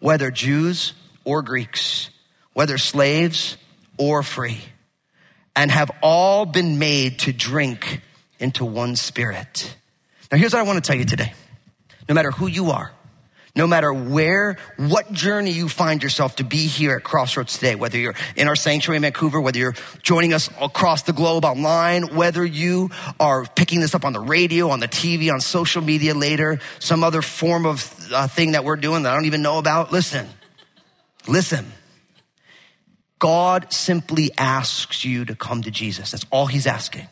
whether 0.00 0.32
Jews 0.32 0.92
or 1.24 1.42
Greeks, 1.42 2.10
whether 2.52 2.78
slaves 2.78 3.56
or 3.96 4.24
free, 4.24 4.58
and 5.54 5.70
have 5.70 5.92
all 6.02 6.44
been 6.44 6.80
made 6.80 7.20
to 7.20 7.32
drink 7.32 8.00
into 8.40 8.64
one 8.64 8.96
spirit. 8.96 9.76
Now 10.32 10.38
here's 10.38 10.52
what 10.52 10.58
I 10.58 10.64
want 10.64 10.82
to 10.82 10.88
tell 10.88 10.98
you 10.98 11.06
today. 11.06 11.32
No 12.08 12.14
matter 12.16 12.32
who 12.32 12.48
you 12.48 12.72
are, 12.72 12.90
no 13.56 13.66
matter 13.66 13.92
where, 13.92 14.58
what 14.76 15.10
journey 15.10 15.50
you 15.50 15.68
find 15.68 16.02
yourself 16.02 16.36
to 16.36 16.44
be 16.44 16.66
here 16.66 16.96
at 16.96 17.02
Crossroads 17.02 17.54
today, 17.54 17.74
whether 17.74 17.98
you're 17.98 18.14
in 18.36 18.48
our 18.48 18.54
sanctuary 18.54 18.96
in 18.96 19.02
Vancouver, 19.02 19.40
whether 19.40 19.58
you're 19.58 19.74
joining 20.02 20.34
us 20.34 20.50
across 20.60 21.02
the 21.02 21.14
globe 21.14 21.44
online, 21.44 22.14
whether 22.14 22.44
you 22.44 22.90
are 23.18 23.46
picking 23.46 23.80
this 23.80 23.94
up 23.94 24.04
on 24.04 24.12
the 24.12 24.20
radio, 24.20 24.68
on 24.68 24.78
the 24.78 24.88
TV, 24.88 25.32
on 25.32 25.40
social 25.40 25.82
media 25.82 26.14
later, 26.14 26.60
some 26.78 27.02
other 27.02 27.22
form 27.22 27.64
of 27.64 28.08
uh, 28.12 28.28
thing 28.28 28.52
that 28.52 28.62
we're 28.62 28.76
doing 28.76 29.04
that 29.04 29.12
I 29.12 29.14
don't 29.14 29.24
even 29.24 29.42
know 29.42 29.58
about. 29.58 29.90
Listen, 29.90 30.28
listen. 31.26 31.72
God 33.18 33.72
simply 33.72 34.30
asks 34.36 35.02
you 35.02 35.24
to 35.24 35.34
come 35.34 35.62
to 35.62 35.70
Jesus. 35.70 36.10
That's 36.10 36.26
all 36.30 36.46
he's 36.46 36.66
asking. 36.66 37.08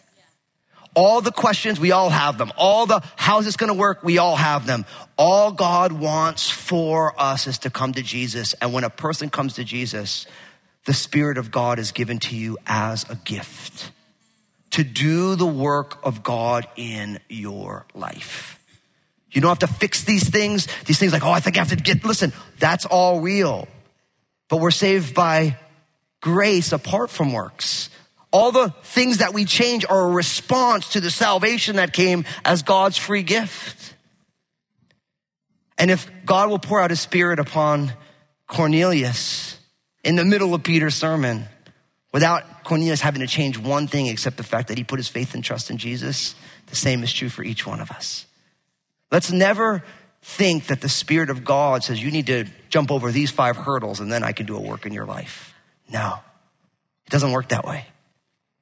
All 0.94 1.20
the 1.20 1.32
questions, 1.32 1.80
we 1.80 1.90
all 1.90 2.10
have 2.10 2.38
them. 2.38 2.52
All 2.56 2.86
the, 2.86 3.02
how's 3.16 3.44
this 3.44 3.56
gonna 3.56 3.74
work? 3.74 4.02
We 4.04 4.18
all 4.18 4.36
have 4.36 4.66
them. 4.66 4.84
All 5.18 5.50
God 5.52 5.92
wants 5.92 6.48
for 6.48 7.14
us 7.20 7.46
is 7.46 7.58
to 7.60 7.70
come 7.70 7.92
to 7.94 8.02
Jesus. 8.02 8.54
And 8.54 8.72
when 8.72 8.84
a 8.84 8.90
person 8.90 9.30
comes 9.30 9.54
to 9.54 9.64
Jesus, 9.64 10.26
the 10.84 10.94
Spirit 10.94 11.38
of 11.38 11.50
God 11.50 11.78
is 11.78 11.92
given 11.92 12.18
to 12.20 12.36
you 12.36 12.58
as 12.66 13.08
a 13.08 13.16
gift 13.16 13.90
to 14.74 14.82
do 14.82 15.36
the 15.36 15.46
work 15.46 15.98
of 16.04 16.24
God 16.24 16.66
in 16.76 17.20
your 17.28 17.86
life. 17.94 18.60
You 19.30 19.40
don't 19.40 19.48
have 19.48 19.68
to 19.68 19.74
fix 19.74 20.04
these 20.04 20.28
things. 20.28 20.66
These 20.84 20.98
things 20.98 21.12
like, 21.12 21.24
oh, 21.24 21.30
I 21.30 21.40
think 21.40 21.56
I 21.56 21.60
have 21.60 21.68
to 21.70 21.76
get, 21.76 22.04
listen, 22.04 22.32
that's 22.58 22.84
all 22.84 23.20
real. 23.20 23.68
But 24.48 24.58
we're 24.58 24.72
saved 24.72 25.14
by 25.14 25.58
grace 26.20 26.72
apart 26.72 27.10
from 27.10 27.32
works. 27.32 27.88
All 28.34 28.50
the 28.50 28.70
things 28.82 29.18
that 29.18 29.32
we 29.32 29.44
change 29.44 29.86
are 29.88 30.10
a 30.10 30.12
response 30.12 30.94
to 30.94 31.00
the 31.00 31.08
salvation 31.08 31.76
that 31.76 31.92
came 31.92 32.24
as 32.44 32.64
God's 32.64 32.96
free 32.96 33.22
gift. 33.22 33.94
And 35.78 35.88
if 35.88 36.10
God 36.26 36.50
will 36.50 36.58
pour 36.58 36.80
out 36.80 36.90
his 36.90 37.00
spirit 37.00 37.38
upon 37.38 37.92
Cornelius 38.48 39.56
in 40.02 40.16
the 40.16 40.24
middle 40.24 40.52
of 40.52 40.64
Peter's 40.64 40.96
sermon, 40.96 41.44
without 42.12 42.64
Cornelius 42.64 43.00
having 43.00 43.20
to 43.20 43.28
change 43.28 43.56
one 43.56 43.86
thing 43.86 44.08
except 44.08 44.36
the 44.36 44.42
fact 44.42 44.66
that 44.66 44.78
he 44.78 44.82
put 44.82 44.98
his 44.98 45.06
faith 45.06 45.36
and 45.36 45.44
trust 45.44 45.70
in 45.70 45.78
Jesus, 45.78 46.34
the 46.66 46.76
same 46.76 47.04
is 47.04 47.12
true 47.12 47.28
for 47.28 47.44
each 47.44 47.64
one 47.64 47.80
of 47.80 47.92
us. 47.92 48.26
Let's 49.12 49.30
never 49.30 49.84
think 50.22 50.66
that 50.66 50.80
the 50.80 50.88
Spirit 50.88 51.30
of 51.30 51.44
God 51.44 51.84
says 51.84 52.02
you 52.02 52.10
need 52.10 52.26
to 52.26 52.46
jump 52.68 52.90
over 52.90 53.12
these 53.12 53.30
five 53.30 53.56
hurdles 53.56 54.00
and 54.00 54.10
then 54.10 54.24
I 54.24 54.32
can 54.32 54.46
do 54.46 54.56
a 54.56 54.60
work 54.60 54.86
in 54.86 54.92
your 54.92 55.06
life. 55.06 55.54
No, 55.88 56.18
it 57.06 57.10
doesn't 57.10 57.30
work 57.30 57.50
that 57.50 57.64
way. 57.64 57.86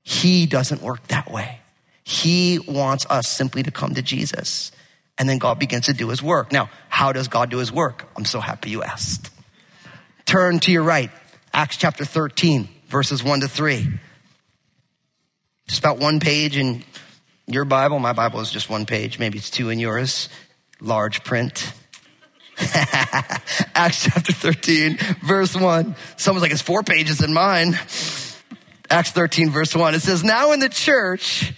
He 0.03 0.47
doesn't 0.47 0.83
work 0.83 1.07
that 1.09 1.31
way. 1.31 1.61
He 2.05 2.59
wants 2.59 3.07
us 3.09 3.29
simply 3.29 3.63
to 3.63 3.71
come 3.71 3.95
to 3.95 4.03
Jesus. 4.03 4.73
And 5.19 5.29
then 5.29 5.39
God 5.39 5.59
begins 5.59 5.87
to 5.87 5.93
do 5.93 6.09
his 6.09 6.23
work. 6.23 6.53
Now, 6.53 6.71
how 6.89 7.13
does 7.13 7.29
God 7.29 7.51
do 7.51 7.59
his 7.59 7.71
work? 7.71 8.09
I'm 8.17 8.25
so 8.25 8.41
happy 8.41 8.71
you 8.71 8.83
asked. 8.83 9.31
Turn 10.25 10.59
to 10.61 10.73
your 10.73 10.83
right, 10.83 11.11
Acts 11.53 11.77
chapter 11.77 12.05
13, 12.05 12.69
verses 12.89 13.23
1 13.23 13.41
to 13.41 13.49
3. 13.49 13.89
Just 15.69 15.79
about 15.79 15.99
one 15.99 16.21
page 16.21 16.57
in 16.57 16.83
your 17.47 17.65
Bible. 17.65 17.99
My 17.99 18.13
Bible 18.13 18.41
is 18.41 18.51
just 18.51 18.69
one 18.69 18.87
page. 18.87 19.19
Maybe 19.19 19.39
it's 19.39 19.51
two 19.51 19.71
in 19.71 19.79
yours. 19.79 20.29
Large 20.81 21.23
print. 21.25 21.73
Acts 23.75 24.05
chapter 24.05 24.33
13, 24.33 24.99
verse 25.23 25.55
1. 25.55 25.95
Someone's 26.17 26.43
like, 26.43 26.53
it's 26.53 26.63
four 26.63 26.83
pages 26.83 27.23
in 27.23 27.33
mine. 27.33 27.79
Acts 28.93 29.11
13, 29.13 29.49
verse 29.49 29.75
1. 29.75 29.95
It 29.95 30.03
says, 30.03 30.23
Now 30.23 30.53
in 30.53 30.61
the 30.61 30.69
church 30.69 31.55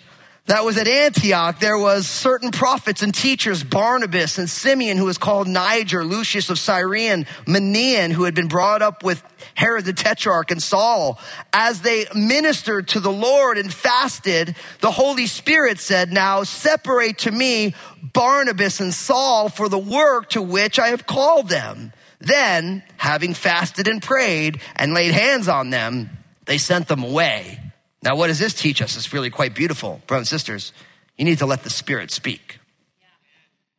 that 0.47 0.65
was 0.65 0.79
at 0.79 0.87
Antioch, 0.87 1.59
there 1.59 1.77
was 1.77 2.07
certain 2.07 2.53
prophets 2.53 3.03
and 3.03 3.13
teachers, 3.13 3.65
Barnabas 3.65 4.39
and 4.39 4.49
Simeon, 4.49 4.99
who 4.99 5.07
was 5.07 5.19
called 5.19 5.49
Niger, 5.49 6.05
Lucius 6.05 6.49
of 6.49 6.61
Cyrene, 6.61 7.27
Manaen, 7.45 8.13
who 8.13 8.23
had 8.23 8.37
been 8.37 8.47
brought 8.47 8.83
up 8.83 9.03
with 9.03 9.21
Herod 9.55 9.85
the 9.85 9.93
Tetrarch 9.93 10.53
and 10.53 10.63
Saul. 10.63 11.19
As 11.53 11.81
they 11.81 12.07
ministered 12.15 12.87
to 12.89 13.01
the 13.01 13.11
Lord 13.11 13.59
and 13.59 13.75
fasted, 13.75 14.55
the 14.81 14.93
Holy 14.93 15.27
Spirit 15.27 15.81
said, 15.81 16.13
Now 16.13 16.45
separate 16.45 17.19
to 17.19 17.33
me 17.33 17.75
Barnabas 18.01 18.79
and 18.79 18.95
Saul 18.95 19.49
for 19.49 19.69
the 19.69 19.77
work 19.77 20.31
to 20.31 20.41
which 20.41 20.79
I 20.79 20.89
have 20.89 21.05
called 21.05 21.49
them. 21.49 21.93
Then, 22.21 22.85
having 22.97 23.35
fasted 23.35 23.89
and 23.89 24.01
prayed 24.01 24.61
and 24.77 24.95
laid 24.95 25.11
hands 25.11 25.49
on 25.49 25.71
them, 25.71 26.11
they 26.47 26.59
sent 26.59 26.89
them 26.89 27.03
away. 27.03 27.61
Now, 28.03 28.17
what 28.17 28.27
does 28.27 28.39
this 28.39 28.55
teach 28.55 28.83
us? 28.83 28.97
It's 28.97 29.13
really 29.13 29.31
quite 29.31 29.55
beautiful, 29.55 30.03
brothers 30.07 30.31
and 30.33 30.41
sisters. 30.41 30.73
You 31.17 31.25
need 31.25 31.39
to 31.39 31.47
let 31.47 31.63
the 31.63 31.71
Spirit 31.71 32.11
speak. 32.11 32.59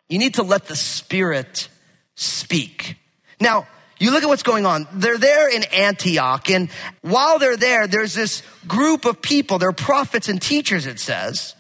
You 0.09 0.19
need 0.19 0.35
to 0.35 0.43
let 0.43 0.65
the 0.65 0.75
Spirit 0.75 1.69
speak. 2.15 2.97
Now, 3.39 3.67
you 3.99 4.11
look 4.11 4.23
at 4.23 4.27
what's 4.27 4.43
going 4.43 4.65
on. 4.65 4.87
They're 4.93 5.17
there 5.17 5.49
in 5.49 5.63
Antioch, 5.63 6.49
and 6.49 6.69
while 7.01 7.39
they're 7.39 7.57
there, 7.57 7.87
there's 7.87 8.13
this 8.13 8.43
group 8.67 9.05
of 9.05 9.21
people. 9.21 9.57
They're 9.57 9.71
prophets 9.71 10.27
and 10.27 10.41
teachers, 10.41 10.85
it 10.85 10.99
says. 10.99 11.54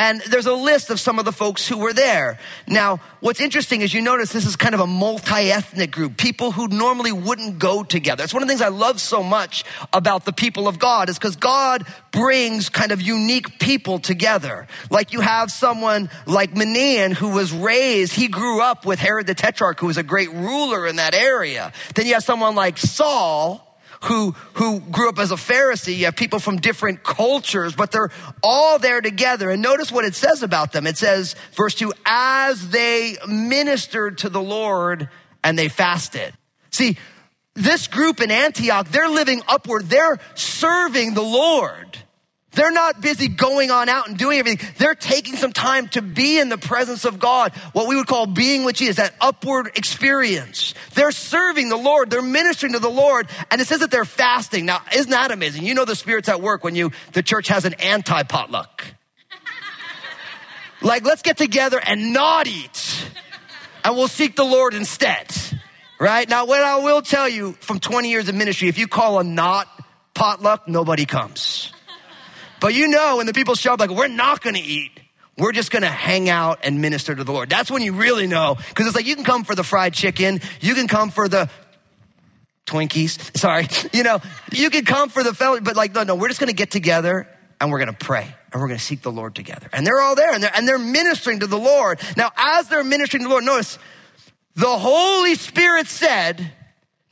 And 0.00 0.22
there's 0.22 0.46
a 0.46 0.54
list 0.54 0.88
of 0.88 0.98
some 0.98 1.18
of 1.18 1.26
the 1.26 1.32
folks 1.32 1.68
who 1.68 1.76
were 1.76 1.92
there. 1.92 2.38
Now, 2.66 3.00
what's 3.20 3.38
interesting 3.38 3.82
is 3.82 3.92
you 3.92 4.00
notice 4.00 4.32
this 4.32 4.46
is 4.46 4.56
kind 4.56 4.74
of 4.74 4.80
a 4.80 4.86
multi-ethnic 4.86 5.90
group, 5.90 6.16
people 6.16 6.52
who 6.52 6.68
normally 6.68 7.12
wouldn't 7.12 7.58
go 7.58 7.82
together. 7.82 8.24
It's 8.24 8.32
one 8.32 8.42
of 8.42 8.48
the 8.48 8.50
things 8.50 8.62
I 8.62 8.68
love 8.68 8.98
so 8.98 9.22
much 9.22 9.62
about 9.92 10.24
the 10.24 10.32
people 10.32 10.68
of 10.68 10.78
God 10.78 11.10
is 11.10 11.18
because 11.18 11.36
God 11.36 11.84
brings 12.12 12.70
kind 12.70 12.92
of 12.92 13.02
unique 13.02 13.58
people 13.58 13.98
together. 13.98 14.68
Like 14.88 15.12
you 15.12 15.20
have 15.20 15.50
someone 15.50 16.08
like 16.24 16.54
Manaen 16.54 17.12
who 17.12 17.34
was 17.34 17.52
raised, 17.52 18.14
he 18.14 18.28
grew 18.28 18.62
up 18.62 18.86
with 18.86 19.00
Herod 19.00 19.26
the 19.26 19.34
Tetrarch, 19.34 19.78
who 19.80 19.88
was 19.88 19.98
a 19.98 20.02
great 20.02 20.32
ruler 20.32 20.86
in 20.86 20.96
that 20.96 21.12
area. 21.12 21.74
Then 21.94 22.06
you 22.06 22.14
have 22.14 22.24
someone 22.24 22.54
like 22.54 22.78
Saul, 22.78 23.69
who, 24.04 24.34
who 24.54 24.80
grew 24.80 25.08
up 25.08 25.18
as 25.18 25.30
a 25.30 25.36
Pharisee. 25.36 25.96
You 25.96 26.06
have 26.06 26.16
people 26.16 26.38
from 26.38 26.56
different 26.56 27.02
cultures, 27.02 27.74
but 27.74 27.90
they're 27.90 28.10
all 28.42 28.78
there 28.78 29.00
together. 29.00 29.50
And 29.50 29.60
notice 29.60 29.92
what 29.92 30.04
it 30.04 30.14
says 30.14 30.42
about 30.42 30.72
them. 30.72 30.86
It 30.86 30.96
says, 30.96 31.36
verse 31.52 31.74
two, 31.74 31.92
as 32.06 32.70
they 32.70 33.16
ministered 33.28 34.18
to 34.18 34.28
the 34.28 34.40
Lord 34.40 35.08
and 35.44 35.58
they 35.58 35.68
fasted. 35.68 36.32
See, 36.70 36.96
this 37.54 37.88
group 37.88 38.20
in 38.20 38.30
Antioch, 38.30 38.88
they're 38.88 39.08
living 39.08 39.42
upward. 39.48 39.90
They're 39.90 40.18
serving 40.34 41.14
the 41.14 41.22
Lord. 41.22 41.98
They're 42.52 42.72
not 42.72 43.00
busy 43.00 43.28
going 43.28 43.70
on 43.70 43.88
out 43.88 44.08
and 44.08 44.18
doing 44.18 44.38
everything. 44.40 44.68
They're 44.76 44.96
taking 44.96 45.36
some 45.36 45.52
time 45.52 45.86
to 45.88 46.02
be 46.02 46.38
in 46.38 46.48
the 46.48 46.58
presence 46.58 47.04
of 47.04 47.20
God, 47.20 47.52
what 47.72 47.86
we 47.86 47.94
would 47.94 48.08
call 48.08 48.26
being 48.26 48.64
with 48.64 48.76
Jesus, 48.76 48.96
that 48.96 49.14
upward 49.20 49.70
experience. 49.76 50.74
They're 50.94 51.12
serving 51.12 51.68
the 51.68 51.76
Lord. 51.76 52.10
They're 52.10 52.22
ministering 52.22 52.72
to 52.72 52.80
the 52.80 52.90
Lord. 52.90 53.28
And 53.52 53.60
it 53.60 53.68
says 53.68 53.80
that 53.80 53.92
they're 53.92 54.04
fasting. 54.04 54.66
Now, 54.66 54.82
isn't 54.94 55.10
that 55.10 55.30
amazing? 55.30 55.64
You 55.64 55.74
know 55.74 55.84
the 55.84 55.94
Spirit's 55.94 56.28
at 56.28 56.40
work 56.40 56.64
when 56.64 56.74
you, 56.74 56.90
the 57.12 57.22
church 57.22 57.48
has 57.48 57.64
an 57.64 57.74
anti-potluck. 57.74 58.84
like, 60.82 61.04
let's 61.04 61.22
get 61.22 61.36
together 61.36 61.80
and 61.80 62.12
not 62.12 62.48
eat. 62.48 63.06
And 63.84 63.94
we'll 63.94 64.08
seek 64.08 64.34
the 64.34 64.44
Lord 64.44 64.74
instead. 64.74 65.32
Right? 66.00 66.28
Now, 66.28 66.46
what 66.46 66.62
I 66.62 66.78
will 66.78 67.02
tell 67.02 67.28
you 67.28 67.52
from 67.60 67.78
20 67.78 68.10
years 68.10 68.28
of 68.28 68.34
ministry, 68.34 68.68
if 68.68 68.78
you 68.78 68.88
call 68.88 69.20
a 69.20 69.24
not 69.24 69.68
potluck, 70.14 70.66
nobody 70.66 71.06
comes. 71.06 71.72
But 72.60 72.74
you 72.74 72.88
know, 72.88 73.16
when 73.16 73.26
the 73.26 73.32
people 73.32 73.54
show 73.54 73.72
up, 73.72 73.80
like, 73.80 73.90
we're 73.90 74.08
not 74.08 74.42
gonna 74.42 74.60
eat. 74.62 74.92
We're 75.38 75.52
just 75.52 75.70
gonna 75.70 75.88
hang 75.88 76.28
out 76.28 76.60
and 76.62 76.80
minister 76.80 77.14
to 77.14 77.24
the 77.24 77.32
Lord. 77.32 77.48
That's 77.48 77.70
when 77.70 77.82
you 77.82 77.94
really 77.94 78.26
know. 78.26 78.56
Cause 78.74 78.86
it's 78.86 78.94
like, 78.94 79.06
you 79.06 79.14
can 79.14 79.24
come 79.24 79.44
for 79.44 79.54
the 79.54 79.64
fried 79.64 79.94
chicken. 79.94 80.40
You 80.60 80.74
can 80.74 80.86
come 80.86 81.10
for 81.10 81.28
the 81.28 81.48
Twinkies. 82.66 83.36
Sorry. 83.36 83.66
You 83.92 84.04
know, 84.04 84.20
you 84.52 84.70
can 84.70 84.84
come 84.84 85.08
for 85.08 85.24
the 85.24 85.34
fellow, 85.34 85.60
but 85.60 85.76
like, 85.76 85.94
no, 85.94 86.04
no, 86.04 86.14
we're 86.14 86.28
just 86.28 86.40
gonna 86.40 86.52
get 86.52 86.70
together 86.70 87.26
and 87.60 87.70
we're 87.70 87.78
gonna 87.78 87.92
pray 87.92 88.34
and 88.52 88.60
we're 88.60 88.68
gonna 88.68 88.78
seek 88.78 89.02
the 89.02 89.10
Lord 89.10 89.34
together. 89.34 89.68
And 89.72 89.86
they're 89.86 90.00
all 90.00 90.14
there 90.14 90.32
and 90.32 90.42
they're, 90.42 90.54
and 90.54 90.68
they're 90.68 90.78
ministering 90.78 91.40
to 91.40 91.46
the 91.46 91.58
Lord. 91.58 92.00
Now, 92.16 92.30
as 92.36 92.68
they're 92.68 92.84
ministering 92.84 93.22
to 93.22 93.28
the 93.28 93.32
Lord, 93.32 93.44
notice 93.44 93.78
the 94.54 94.78
Holy 94.78 95.34
Spirit 95.34 95.86
said, 95.86 96.52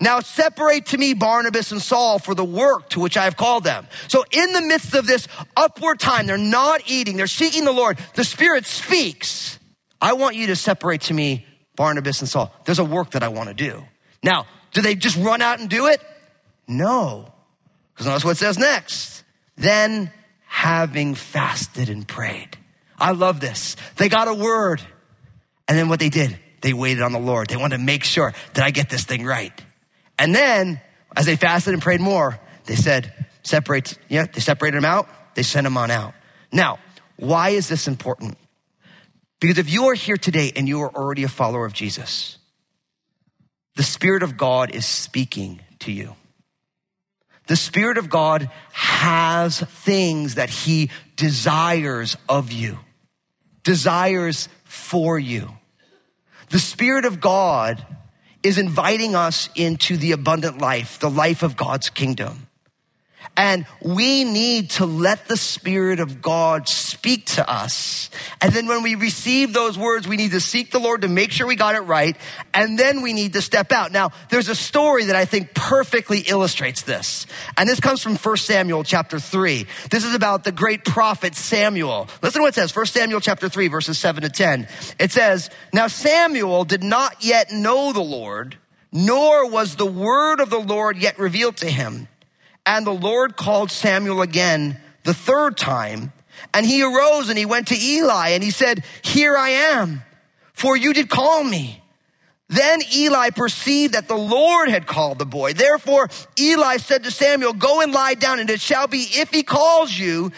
now 0.01 0.21
separate 0.21 0.87
to 0.87 0.99
me 0.99 1.15
Barnabas 1.15 1.73
and 1.73 1.83
Saul 1.83 2.19
for 2.19 2.35
the 2.35 2.45
work 2.45 2.91
to 2.91 3.01
which 3.01 3.17
I 3.17 3.25
have 3.25 3.37
called 3.37 3.65
them. 3.65 3.87
So 4.07 4.25
in 4.31 4.53
the 4.53 4.63
midst 4.63 4.95
of 4.95 5.07
this 5.07 5.27
upward 5.57 5.99
time, 5.99 6.27
they're 6.27 6.39
not 6.39 6.83
eating, 6.87 7.17
they're 7.17 7.27
seeking 7.27 7.65
the 7.65 7.73
Lord. 7.73 7.99
The 8.15 8.25
Spirit 8.25 8.65
speaks. 8.65 9.59
I 10.01 10.13
want 10.13 10.37
you 10.37 10.49
to 10.49 10.57
separate 10.57 11.03
to 11.03 11.15
me 11.15 11.47
Barnabas 11.75 12.21
and 12.21 12.29
Saul. 12.29 12.55
There's 12.65 12.79
a 12.79 12.85
work 12.85 13.11
that 13.11 13.25
I 13.25 13.29
want 13.29 13.49
to 13.49 13.55
do. 13.55 13.83
Now, 14.23 14.47
do 14.73 14.83
they 14.83 14.95
just 14.95 15.17
run 15.17 15.43
out 15.43 15.59
and 15.59 15.69
do 15.69 15.87
it? 15.87 16.01
No. 16.69 17.33
Because 17.93 18.07
notice 18.07 18.25
what 18.25 18.33
it 18.33 18.37
says 18.37 18.59
next. 18.59 19.25
Then 19.57 20.13
having 20.47 21.17
fasted 21.17 21.89
and 21.89 22.07
prayed. 22.07 22.57
I 22.99 23.13
love 23.13 23.41
this. 23.41 23.77
They 23.97 24.09
got 24.09 24.29
a 24.29 24.35
word. 24.35 24.81
And 25.67 25.77
then 25.77 25.89
what 25.89 25.99
they 25.99 26.09
did, 26.09 26.39
they 26.61 26.73
waited 26.73 27.03
on 27.03 27.13
the 27.13 27.19
Lord. 27.19 27.49
They 27.49 27.57
wanted 27.57 27.79
to 27.79 27.83
make 27.83 28.05
sure 28.05 28.33
that 28.55 28.65
I 28.65 28.71
get 28.71 28.89
this 28.89 29.05
thing 29.05 29.25
right. 29.25 29.53
And 30.19 30.35
then, 30.35 30.81
as 31.17 31.27
they 31.27 31.37
fasted 31.37 31.75
and 31.75 31.83
prayed 31.83 32.01
more, 32.01 32.39
they 32.67 32.75
said, 32.75 33.27
separate, 33.43 33.97
yeah, 34.09 34.27
they 34.27 34.41
separated 34.41 34.77
them 34.77 34.85
out. 34.85 35.09
They 35.35 35.43
sent 35.43 35.65
them 35.65 35.77
on 35.77 35.91
out. 35.91 36.15
Now, 36.53 36.79
why 37.17 37.51
is 37.51 37.69
this 37.69 37.89
important? 37.89 38.37
Because 39.41 39.59
if 39.59 39.71
you 39.71 39.87
are 39.87 39.95
here 39.95 40.17
today 40.17 40.53
and 40.57 40.69
you 40.69 40.83
are 40.83 40.95
already 40.95 41.23
a 41.23 41.29
follower 41.29 41.65
of 41.65 41.73
Jesus, 41.73 42.39
the 43.77 43.83
Spirit 43.83 44.23
of 44.23 44.37
God 44.37 44.75
is 44.75 44.85
speaking 44.85 45.61
to 45.81 45.93
you. 45.93 46.15
The 47.47 47.57
Spirit 47.57 47.97
of 47.97 48.11
God 48.11 48.51
has 48.73 49.61
things 49.61 50.35
that 50.35 50.51
He 50.51 50.91
desires 51.17 52.17
of 52.29 52.53
you, 52.53 52.79
desires 53.63 54.49
for 54.65 55.19
you. 55.19 55.49
The 56.51 56.59
Spirit 56.59 57.05
of 57.05 57.21
God 57.21 57.85
is 58.43 58.59
inviting 58.59 59.15
us 59.15 59.49
into 59.55 59.97
the 59.97 60.13
abundant 60.13 60.59
life, 60.59 60.99
the 60.99 61.11
life 61.11 61.43
of 61.43 61.57
God's 61.57 61.91
kingdom. 61.91 62.48
And 63.39 63.67
we 63.81 64.25
need 64.25 64.71
to 64.71 64.85
let 64.85 65.29
the 65.29 65.37
Spirit 65.37 66.01
of 66.01 66.21
God 66.21 66.69
speak 66.69 67.25
to 67.27 67.49
us. 67.49 68.11
And 68.41 68.53
then 68.53 68.67
when 68.67 68.83
we 68.83 68.97
receive 68.97 69.53
those 69.53 69.79
words, 69.79 70.09
we 70.09 70.17
need 70.17 70.33
to 70.33 70.41
seek 70.41 70.73
the 70.73 70.81
Lord 70.81 71.03
to 71.03 71.09
make 71.09 71.31
sure 71.31 71.47
we 71.47 71.55
got 71.55 71.77
it 71.77 71.83
right. 71.83 72.17
And 72.53 72.77
then 72.77 73.01
we 73.01 73.13
need 73.13 73.35
to 73.35 73.41
step 73.41 73.71
out. 73.71 73.93
Now, 73.93 74.11
there's 74.29 74.49
a 74.49 74.57
story 74.57 75.05
that 75.05 75.15
I 75.15 75.25
think 75.25 75.55
perfectly 75.55 76.19
illustrates 76.19 76.83
this. 76.83 77.29
And 77.57 77.69
this 77.69 77.79
comes 77.79 78.03
from 78.03 78.17
1 78.17 78.37
Samuel 78.39 78.83
chapter 78.83 79.21
3. 79.21 79.69
This 79.89 80.05
is 80.05 80.17
about 80.17 80.43
the 80.43 80.51
great 80.51 80.85
prophet 80.85 81.37
Samuel. 81.37 82.09
Listen 82.21 82.41
to 82.41 82.43
what 82.43 82.49
it 82.49 82.55
says. 82.57 82.75
1 82.75 82.87
Samuel 82.87 83.21
chapter 83.21 83.49
3, 83.49 83.69
verses 83.69 84.01
7 84.01 84.25
to 84.25 84.31
10. 84.31 84.67
It 84.99 85.13
says, 85.13 85.49
Now 85.73 85.87
Samuel 85.87 86.65
did 86.65 86.83
not 86.83 87.23
yet 87.23 87.53
know 87.53 87.93
the 87.93 88.01
Lord, 88.01 88.59
nor 88.91 89.49
was 89.49 89.77
the 89.77 89.87
word 89.87 90.41
of 90.41 90.51
the 90.51 90.59
Lord 90.59 90.97
yet 90.97 91.21
revealed 91.21 91.59
to 91.59 91.71
him. 91.71 92.09
And 92.69 92.87
the 92.87 92.91
Lord 92.93 93.35
called 93.35 93.71
Samuel 93.71 94.21
again 94.21 94.79
the 95.05 95.15
third 95.15 95.57
time. 95.57 96.13
And 96.53 96.67
he 96.67 96.83
arose 96.83 97.31
and 97.31 97.39
he 97.39 97.47
went 97.47 97.69
to 97.69 97.75
Eli 97.75 98.29
and 98.29 98.45
he 98.45 98.51
said, 98.51 98.85
Here 99.01 99.39
I 99.39 99.49
am, 99.49 100.03
for 100.53 100.77
you 100.77 100.93
did 100.93 101.09
call 101.09 101.43
me. 101.43 101.83
Then 102.49 102.81
Eli 102.95 103.31
perceived 103.31 103.95
that 103.95 104.07
the 104.07 104.19
Lord 104.19 104.69
had 104.69 104.87
called 104.87 105.19
the 105.19 105.25
boy. 105.25 105.55
Therefore, 105.55 106.11
Eli 106.39 106.77
said 106.77 107.05
to 107.05 107.11
Samuel, 107.11 107.55
Go 107.55 107.81
and 107.81 107.91
lie 107.91 108.15
down, 108.15 108.39
and 108.39 108.51
it 108.51 108.61
shall 108.61 108.87
be 108.87 109.07
if 109.13 109.31
he 109.31 109.43
calls 109.43 109.99
you 109.99 110.31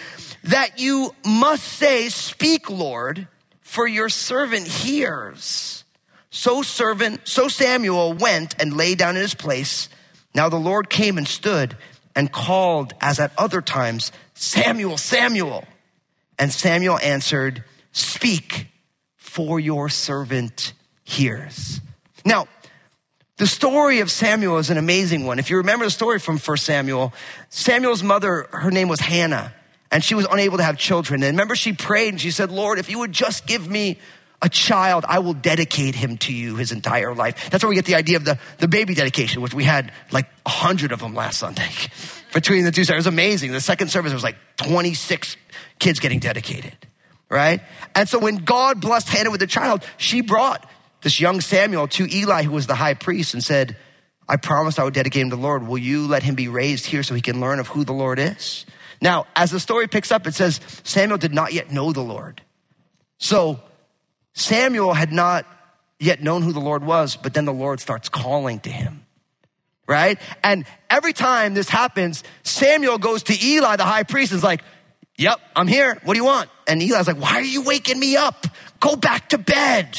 that 0.44 0.78
you 0.78 1.12
must 1.26 1.64
say, 1.64 2.08
Speak, 2.10 2.70
Lord, 2.70 3.26
for 3.60 3.88
your 3.88 4.08
servant 4.08 4.68
hears. 4.68 5.82
So 6.30 6.62
servant, 6.62 7.26
so 7.26 7.48
Samuel 7.48 8.12
went 8.12 8.54
and 8.60 8.76
lay 8.76 8.94
down 8.94 9.16
in 9.16 9.22
his 9.22 9.34
place. 9.34 9.88
Now 10.32 10.48
the 10.48 10.56
Lord 10.60 10.88
came 10.88 11.18
and 11.18 11.26
stood 11.26 11.76
and 12.14 12.30
called 12.32 12.92
as 13.00 13.20
at 13.20 13.32
other 13.38 13.60
times, 13.60 14.12
Samuel, 14.34 14.98
Samuel. 14.98 15.64
And 16.38 16.52
Samuel 16.52 16.98
answered, 17.02 17.64
Speak, 17.92 18.66
for 19.16 19.60
your 19.60 19.88
servant 19.88 20.72
hears. 21.04 21.80
Now, 22.24 22.46
the 23.36 23.46
story 23.46 24.00
of 24.00 24.10
Samuel 24.10 24.58
is 24.58 24.68
an 24.68 24.76
amazing 24.76 25.24
one. 25.24 25.38
If 25.38 25.48
you 25.48 25.56
remember 25.56 25.86
the 25.86 25.90
story 25.90 26.18
from 26.18 26.38
1 26.38 26.56
Samuel, 26.58 27.12
Samuel's 27.48 28.02
mother, 28.02 28.48
her 28.52 28.70
name 28.70 28.88
was 28.88 29.00
Hannah, 29.00 29.54
and 29.90 30.04
she 30.04 30.14
was 30.14 30.26
unable 30.30 30.58
to 30.58 30.62
have 30.62 30.76
children. 30.76 31.22
And 31.22 31.32
remember, 31.32 31.56
she 31.56 31.72
prayed 31.72 32.10
and 32.10 32.20
she 32.20 32.30
said, 32.30 32.50
Lord, 32.50 32.78
if 32.78 32.90
you 32.90 32.98
would 32.98 33.12
just 33.12 33.46
give 33.46 33.66
me 33.66 33.98
a 34.42 34.48
child, 34.48 35.04
I 35.06 35.18
will 35.18 35.34
dedicate 35.34 35.94
him 35.94 36.16
to 36.18 36.32
you 36.32 36.56
his 36.56 36.72
entire 36.72 37.14
life. 37.14 37.50
That's 37.50 37.62
where 37.62 37.68
we 37.68 37.74
get 37.74 37.84
the 37.84 37.94
idea 37.94 38.16
of 38.16 38.24
the, 38.24 38.38
the 38.58 38.68
baby 38.68 38.94
dedication, 38.94 39.42
which 39.42 39.52
we 39.52 39.64
had 39.64 39.92
like 40.10 40.26
a 40.46 40.50
hundred 40.50 40.92
of 40.92 41.00
them 41.00 41.14
last 41.14 41.38
Sunday 41.38 41.68
between 42.32 42.64
the 42.64 42.70
two. 42.70 42.82
It 42.82 42.90
was 42.90 43.06
amazing. 43.06 43.52
The 43.52 43.60
second 43.60 43.88
service 43.88 44.12
was 44.12 44.22
like 44.22 44.36
26 44.56 45.36
kids 45.78 46.00
getting 46.00 46.20
dedicated, 46.20 46.76
right? 47.28 47.60
And 47.94 48.08
so 48.08 48.18
when 48.18 48.36
God 48.36 48.80
blessed 48.80 49.08
Hannah 49.08 49.30
with 49.30 49.42
a 49.42 49.46
child, 49.46 49.84
she 49.98 50.22
brought 50.22 50.66
this 51.02 51.20
young 51.20 51.40
Samuel 51.40 51.88
to 51.88 52.06
Eli, 52.10 52.42
who 52.42 52.52
was 52.52 52.66
the 52.66 52.74
high 52.74 52.94
priest, 52.94 53.34
and 53.34 53.44
said, 53.44 53.76
I 54.28 54.36
promised 54.36 54.78
I 54.78 54.84
would 54.84 54.94
dedicate 54.94 55.22
him 55.22 55.30
to 55.30 55.36
the 55.36 55.42
Lord. 55.42 55.66
Will 55.66 55.78
you 55.78 56.06
let 56.06 56.22
him 56.22 56.34
be 56.34 56.48
raised 56.48 56.86
here 56.86 57.02
so 57.02 57.14
he 57.14 57.20
can 57.20 57.40
learn 57.40 57.58
of 57.58 57.68
who 57.68 57.84
the 57.84 57.92
Lord 57.92 58.18
is? 58.18 58.64
Now, 59.02 59.26
as 59.34 59.50
the 59.50 59.58
story 59.58 59.88
picks 59.88 60.12
up, 60.12 60.26
it 60.26 60.34
says 60.34 60.60
Samuel 60.84 61.18
did 61.18 61.34
not 61.34 61.52
yet 61.52 61.72
know 61.72 61.92
the 61.92 62.02
Lord. 62.02 62.42
So 63.18 63.60
Samuel 64.40 64.94
had 64.94 65.12
not 65.12 65.46
yet 65.98 66.22
known 66.22 66.42
who 66.42 66.52
the 66.52 66.60
Lord 66.60 66.82
was, 66.82 67.16
but 67.16 67.34
then 67.34 67.44
the 67.44 67.52
Lord 67.52 67.78
starts 67.78 68.08
calling 68.08 68.58
to 68.60 68.70
him. 68.70 69.06
Right? 69.86 70.18
And 70.42 70.64
every 70.88 71.12
time 71.12 71.54
this 71.54 71.68
happens, 71.68 72.22
Samuel 72.42 72.98
goes 72.98 73.24
to 73.24 73.44
Eli, 73.44 73.76
the 73.76 73.84
high 73.84 74.04
priest, 74.04 74.32
and 74.32 74.38
is 74.38 74.44
like, 74.44 74.62
Yep, 75.18 75.38
I'm 75.54 75.66
here. 75.66 76.00
What 76.04 76.14
do 76.14 76.18
you 76.18 76.24
want? 76.24 76.48
And 76.66 76.80
Eli's 76.80 77.06
like, 77.06 77.20
Why 77.20 77.34
are 77.34 77.42
you 77.42 77.62
waking 77.62 77.98
me 77.98 78.16
up? 78.16 78.46
Go 78.78 78.96
back 78.96 79.28
to 79.30 79.38
bed. 79.38 79.98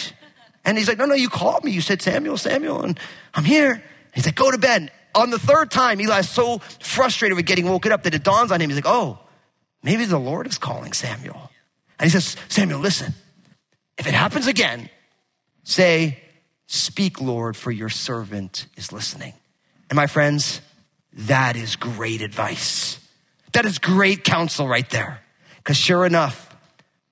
And 0.65 0.77
he's 0.77 0.87
like, 0.87 0.97
No, 0.97 1.05
no, 1.05 1.13
you 1.13 1.29
called 1.29 1.63
me. 1.63 1.71
You 1.71 1.81
said, 1.81 2.01
Samuel, 2.01 2.37
Samuel, 2.37 2.81
and 2.81 2.99
I'm 3.35 3.43
here. 3.43 3.83
He's 4.15 4.25
like, 4.25 4.35
Go 4.35 4.49
to 4.49 4.57
bed. 4.57 4.91
On 5.13 5.29
the 5.29 5.37
third 5.37 5.69
time, 5.69 5.99
Eli's 5.99 6.29
so 6.29 6.59
frustrated 6.79 7.35
with 7.35 7.45
getting 7.45 7.67
woken 7.67 7.91
up 7.91 8.03
that 8.03 8.15
it 8.15 8.23
dawns 8.23 8.51
on 8.51 8.61
him. 8.61 8.69
He's 8.69 8.77
like, 8.77 8.87
Oh, 8.87 9.19
maybe 9.83 10.05
the 10.05 10.17
Lord 10.17 10.47
is 10.47 10.57
calling 10.57 10.93
Samuel. 10.93 11.51
And 11.99 12.09
he 12.09 12.09
says, 12.09 12.35
Samuel, 12.47 12.79
listen, 12.79 13.13
if 14.01 14.07
it 14.07 14.15
happens 14.15 14.47
again, 14.47 14.89
say, 15.63 16.17
Speak, 16.65 17.21
Lord, 17.21 17.55
for 17.55 17.69
your 17.69 17.89
servant 17.89 18.65
is 18.75 18.91
listening. 18.91 19.33
And 19.91 19.95
my 19.95 20.07
friends, 20.07 20.59
that 21.13 21.55
is 21.55 21.75
great 21.75 22.21
advice. 22.21 22.99
That 23.51 23.65
is 23.65 23.77
great 23.77 24.23
counsel 24.23 24.67
right 24.67 24.89
there. 24.89 25.21
Because 25.57 25.77
sure 25.77 26.03
enough, 26.03 26.55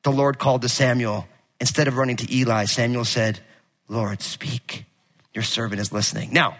the 0.01 0.11
Lord 0.11 0.39
called 0.39 0.63
to 0.63 0.69
Samuel. 0.69 1.27
Instead 1.59 1.87
of 1.87 1.97
running 1.97 2.15
to 2.15 2.35
Eli, 2.35 2.65
Samuel 2.65 3.05
said, 3.05 3.39
Lord, 3.87 4.23
speak. 4.23 4.85
Your 5.35 5.43
servant 5.43 5.81
is 5.81 5.91
listening. 5.91 6.33
Now, 6.33 6.57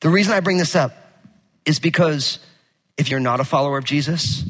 the 0.00 0.08
reason 0.08 0.32
I 0.32 0.40
bring 0.40 0.56
this 0.56 0.74
up 0.74 0.94
is 1.66 1.78
because 1.78 2.38
if 2.96 3.10
you're 3.10 3.20
not 3.20 3.40
a 3.40 3.44
follower 3.44 3.76
of 3.76 3.84
Jesus, 3.84 4.44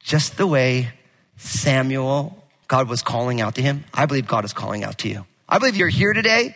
just 0.00 0.36
the 0.36 0.46
way 0.46 0.90
Samuel, 1.36 2.42
God 2.68 2.88
was 2.88 3.02
calling 3.02 3.40
out 3.40 3.56
to 3.56 3.62
him, 3.62 3.84
I 3.94 4.06
believe 4.06 4.26
God 4.26 4.44
is 4.44 4.52
calling 4.52 4.84
out 4.84 4.98
to 4.98 5.08
you. 5.08 5.26
I 5.48 5.58
believe 5.58 5.76
you're 5.76 5.88
here 5.88 6.12
today 6.12 6.54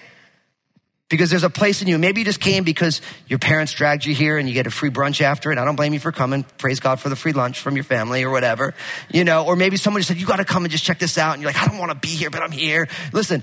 because 1.09 1.31
there's 1.31 1.45
a 1.45 1.51
place 1.51 1.83
in 1.83 1.89
you. 1.89 1.99
Maybe 1.99 2.21
you 2.21 2.25
just 2.25 2.41
came 2.41 2.65
because 2.65 3.01
your 3.27 3.39
parents 3.39 3.73
dragged 3.73 4.05
you 4.05 4.15
here 4.15 4.39
and 4.39 4.49
you 4.49 4.55
get 4.55 4.67
a 4.67 4.71
free 4.71 4.91
brunch 4.91 5.21
after 5.21 5.53
it. 5.53 5.59
I 5.59 5.65
don't 5.65 5.77
blame 5.77 5.93
you 5.93 6.01
for 6.01 6.13
coming. 6.13 6.45
Praise 6.59 6.81
God 6.81 7.01
for 7.01 7.09
the 7.09 7.17
free 7.17 7.33
lunch 7.33 7.61
from 7.61 7.77
your 7.77 7.85
family 7.85 8.25
or 8.25 8.31
whatever, 8.31 8.75
you 9.11 9.25
know, 9.25 9.45
or 9.45 9.57
maybe 9.57 9.77
someone 9.77 10.01
just 10.01 10.09
said, 10.09 10.17
you 10.17 10.27
got 10.27 10.37
to 10.37 10.45
come 10.45 10.65
and 10.65 10.73
just 10.73 10.85
check 10.85 10.99
this 10.99 11.19
out. 11.19 11.35
And 11.35 11.43
you're 11.43 11.51
like, 11.53 11.63
I 11.63 11.67
don't 11.67 11.79
want 11.79 11.91
to 11.91 11.99
be 11.99 12.15
here, 12.15 12.31
but 12.31 12.43
I'm 12.43 12.53
here. 12.53 12.89
Listen, 13.13 13.43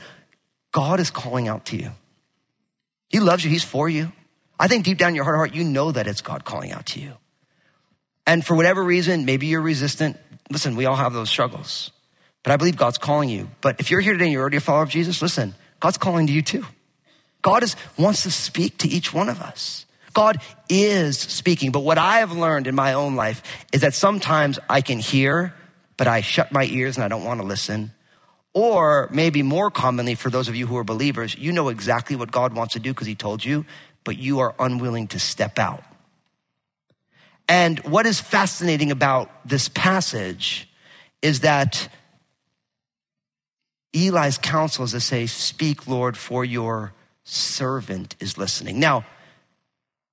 God 0.72 1.00
is 1.00 1.10
calling 1.10 1.48
out 1.48 1.66
to 1.68 1.78
you. 1.78 1.92
He 3.10 3.20
loves 3.20 3.44
you. 3.44 3.50
He's 3.50 3.64
for 3.64 3.88
you. 3.88 4.12
I 4.60 4.68
think 4.68 4.86
deep 4.86 4.98
down 4.98 5.10
in 5.10 5.16
your 5.16 5.24
heart 5.24 5.36
of 5.36 5.40
heart, 5.40 5.54
you 5.54 5.64
know 5.64 5.92
that 5.92 6.08
it's 6.08 6.22
God 6.22 6.44
calling 6.44 6.72
out 6.72 6.88
to 6.88 7.00
you. 7.00 7.14
And 8.26 8.46
for 8.46 8.56
whatever 8.56 8.84
reason, 8.84 9.24
maybe 9.26 9.48
you're 9.48 9.62
resistant. 9.62 10.18
Listen, 10.50 10.76
we 10.76 10.86
all 10.86 10.96
have 10.96 11.14
those 11.14 11.30
struggles. 11.30 11.92
But 12.48 12.54
I 12.54 12.56
believe 12.56 12.78
God's 12.78 12.98
calling 12.98 13.28
you. 13.28 13.50
But 13.60 13.82
if 13.82 13.92
you're 13.92 14.00
here 14.00 14.14
today 14.14 14.24
and 14.24 14.32
you're 14.32 14.40
already 14.40 14.56
a 14.56 14.62
follower 14.62 14.84
of 14.84 14.90
Jesus, 14.90 15.22
listen, 15.22 15.54
God's 15.82 15.98
calling 15.98 16.28
to 16.28 16.32
you 16.32 16.42
too. 16.42 16.66
God 17.42 17.62
is, 17.62 17.76
wants 17.98 18.24
to 18.24 18.32
speak 18.32 18.78
to 18.78 18.88
each 18.88 19.14
one 19.14 19.28
of 19.28 19.42
us. 19.42 19.86
God 20.14 20.38
is 20.70 21.18
speaking. 21.18 21.74
But 21.74 21.82
what 21.82 21.98
I 21.98 22.20
have 22.20 22.32
learned 22.32 22.68
in 22.68 22.74
my 22.74 22.94
own 22.94 23.18
life 23.18 23.44
is 23.74 23.82
that 23.82 23.94
sometimes 23.94 24.60
I 24.70 24.80
can 24.80 24.98
hear, 24.98 25.56
but 25.98 26.08
I 26.08 26.22
shut 26.22 26.54
my 26.54 26.64
ears 26.64 26.96
and 26.96 27.04
I 27.04 27.10
don't 27.10 27.26
want 27.26 27.42
to 27.42 27.46
listen. 27.46 27.92
Or 28.54 29.10
maybe 29.12 29.44
more 29.44 29.70
commonly 29.70 30.16
for 30.16 30.30
those 30.30 30.48
of 30.48 30.56
you 30.56 30.68
who 30.68 30.78
are 30.78 30.86
believers, 30.86 31.36
you 31.38 31.52
know 31.52 31.68
exactly 31.68 32.16
what 32.16 32.32
God 32.32 32.54
wants 32.54 32.76
to 32.76 32.80
do 32.80 32.94
because 32.94 33.08
he 33.08 33.16
told 33.16 33.44
you, 33.44 33.66
but 34.06 34.18
you 34.18 34.40
are 34.40 34.56
unwilling 34.58 35.08
to 35.08 35.20
step 35.20 35.60
out. 35.60 35.84
And 37.50 37.80
what 37.80 38.06
is 38.06 38.22
fascinating 38.22 38.92
about 38.92 39.30
this 39.46 39.68
passage 39.68 40.70
is 41.22 41.42
that 41.42 41.90
Eli's 43.94 44.38
counsel 44.38 44.86
is 44.86 44.92
to 44.92 45.00
say, 45.00 45.26
Speak, 45.26 45.88
Lord, 45.88 46.18
for 46.18 46.44
your 46.44 46.94
servant 47.24 48.16
is 48.20 48.38
listening. 48.38 48.80
Now, 48.80 49.06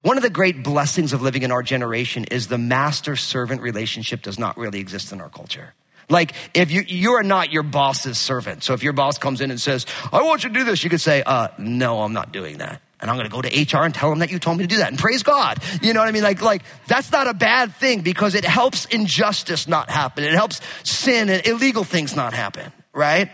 one 0.03 0.17
of 0.19 0.23
the 0.23 0.31
great 0.31 0.63
blessings 0.63 1.13
of 1.13 1.23
living 1.23 1.43
in 1.43 1.51
our 1.51 1.63
generation 1.63 2.25
is 2.25 2.49
the 2.49 2.59
master 2.59 3.17
servant 3.17 3.63
relationship 3.63 4.21
does 4.21 4.39
not 4.39 4.59
really 4.59 4.79
exist 4.79 5.13
in 5.13 5.21
our 5.21 5.31
culture. 5.31 5.73
Like, 6.11 6.35
if 6.53 6.71
you, 6.71 6.83
you 6.83 7.13
are 7.13 7.23
not 7.23 7.51
your 7.51 7.63
boss's 7.63 8.19
servant. 8.19 8.63
So 8.63 8.75
if 8.75 8.83
your 8.83 8.93
boss 8.93 9.17
comes 9.17 9.41
in 9.41 9.51
and 9.51 9.59
says, 9.59 9.87
I 10.13 10.23
want 10.23 10.45
you 10.45 10.51
to 10.51 10.55
do 10.55 10.65
this, 10.65 10.85
you 10.85 10.91
could 10.91 11.01
say, 11.01 11.23
uh, 11.25 11.49
no, 11.57 12.03
I'm 12.03 12.13
not 12.13 12.33
doing 12.33 12.59
that. 12.59 12.83
And 13.01 13.11
I'm 13.11 13.17
going 13.17 13.29
to 13.29 13.33
go 13.33 13.43
to 13.43 13.49
HR 13.49 13.85
and 13.85 13.95
tell 13.95 14.11
them 14.11 14.21
that 14.21 14.31
you 14.31 14.39
told 14.39 14.59
me 14.59 14.65
to 14.65 14.69
do 14.69 14.77
that. 14.79 14.89
And 14.89 14.99
praise 14.99 15.23
God. 15.23 15.59
You 15.83 15.93
know 15.93 16.01
what 16.01 16.09
I 16.09 16.13
mean? 16.13 16.23
Like, 16.23 16.43
like, 16.43 16.63
that's 16.87 17.11
not 17.11 17.27
a 17.27 17.35
bad 17.35 17.75
thing 17.77 18.01
because 18.01 18.35
it 18.35 18.45
helps 18.45 18.85
injustice 18.87 19.67
not 19.67 19.91
happen. 19.91 20.25
It 20.25 20.33
helps 20.33 20.61
sin 20.85 21.29
and 21.29 21.47
illegal 21.47 21.85
things 21.85 22.15
not 22.15 22.35
happen, 22.35 22.73
right? 22.93 23.31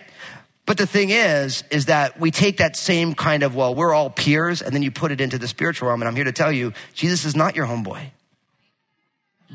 But 0.70 0.78
the 0.78 0.86
thing 0.86 1.10
is, 1.10 1.64
is 1.72 1.86
that 1.86 2.20
we 2.20 2.30
take 2.30 2.58
that 2.58 2.76
same 2.76 3.16
kind 3.16 3.42
of, 3.42 3.56
well, 3.56 3.74
we're 3.74 3.92
all 3.92 4.08
peers, 4.08 4.62
and 4.62 4.72
then 4.72 4.84
you 4.84 4.92
put 4.92 5.10
it 5.10 5.20
into 5.20 5.36
the 5.36 5.48
spiritual 5.48 5.88
realm. 5.88 6.00
And 6.00 6.06
I'm 6.06 6.14
here 6.14 6.26
to 6.26 6.30
tell 6.30 6.52
you, 6.52 6.74
Jesus 6.94 7.24
is 7.24 7.34
not 7.34 7.56
your 7.56 7.66
homeboy. 7.66 8.00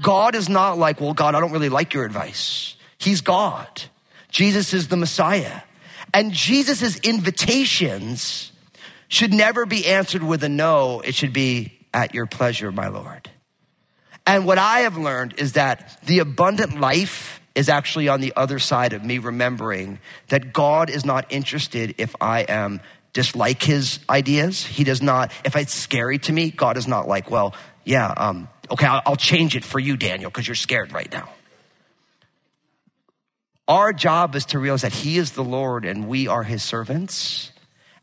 God 0.02 0.36
is 0.36 0.50
not 0.50 0.78
like, 0.78 1.00
well, 1.00 1.14
God, 1.14 1.34
I 1.34 1.40
don't 1.40 1.54
really 1.54 1.70
like 1.70 1.94
your 1.94 2.04
advice. 2.04 2.76
He's 2.98 3.22
God. 3.22 3.84
Jesus 4.30 4.74
is 4.74 4.90
the 4.90 4.98
Messiah. 4.98 5.62
And 6.14 6.34
Jesus' 6.34 7.00
invitations 7.00 8.52
should 9.08 9.34
never 9.34 9.66
be 9.66 9.88
answered 9.88 10.22
with 10.22 10.44
a 10.44 10.50
no. 10.50 11.00
It 11.00 11.16
should 11.16 11.32
be 11.32 11.80
at 11.94 12.14
your 12.14 12.26
pleasure, 12.26 12.74
my 12.74 12.90
Lord. 12.90 13.30
And 14.28 14.46
what 14.46 14.58
I 14.58 14.82
have 14.82 14.98
learned 14.98 15.36
is 15.38 15.54
that 15.54 15.98
the 16.04 16.20
abundant 16.20 16.78
life 16.78 17.40
is 17.56 17.70
actually 17.70 18.10
on 18.10 18.22
the 18.22 18.34
other 18.36 18.60
side 18.60 18.94
of 18.94 19.04
me 19.04 19.18
remembering 19.18 20.00
that 20.28 20.54
God 20.54 20.90
is 20.90 21.06
not 21.06 21.26
interested 21.30 21.96
if 21.98 22.16
I 22.22 22.42
am 22.42 22.82
dislike 23.14 23.64
his 23.64 24.00
ideas. 24.10 24.66
He 24.66 24.84
does 24.84 25.02
not, 25.02 25.32
if 25.46 25.56
it's 25.56 25.74
scary 25.74 26.20
to 26.20 26.34
me, 26.34 26.52
God 26.52 26.76
is 26.76 26.86
not 26.86 27.08
like, 27.08 27.32
well, 27.32 27.56
yeah, 27.86 28.08
um, 28.08 28.50
okay, 28.70 28.86
I'll, 28.86 29.02
I'll 29.06 29.16
change 29.16 29.56
it 29.56 29.64
for 29.64 29.80
you, 29.80 29.96
Daniel, 29.96 30.30
because 30.30 30.48
you're 30.48 30.56
scared 30.56 30.92
right 30.92 31.10
now. 31.12 31.30
Our 33.68 33.94
job 33.94 34.36
is 34.36 34.48
to 34.48 34.60
realize 34.60 34.82
that 34.82 34.92
he 34.92 35.18
is 35.18 35.32
the 35.32 35.44
Lord 35.44 35.86
and 35.86 36.08
we 36.08 36.28
are 36.28 36.44
his 36.44 36.62
servants 36.62 37.52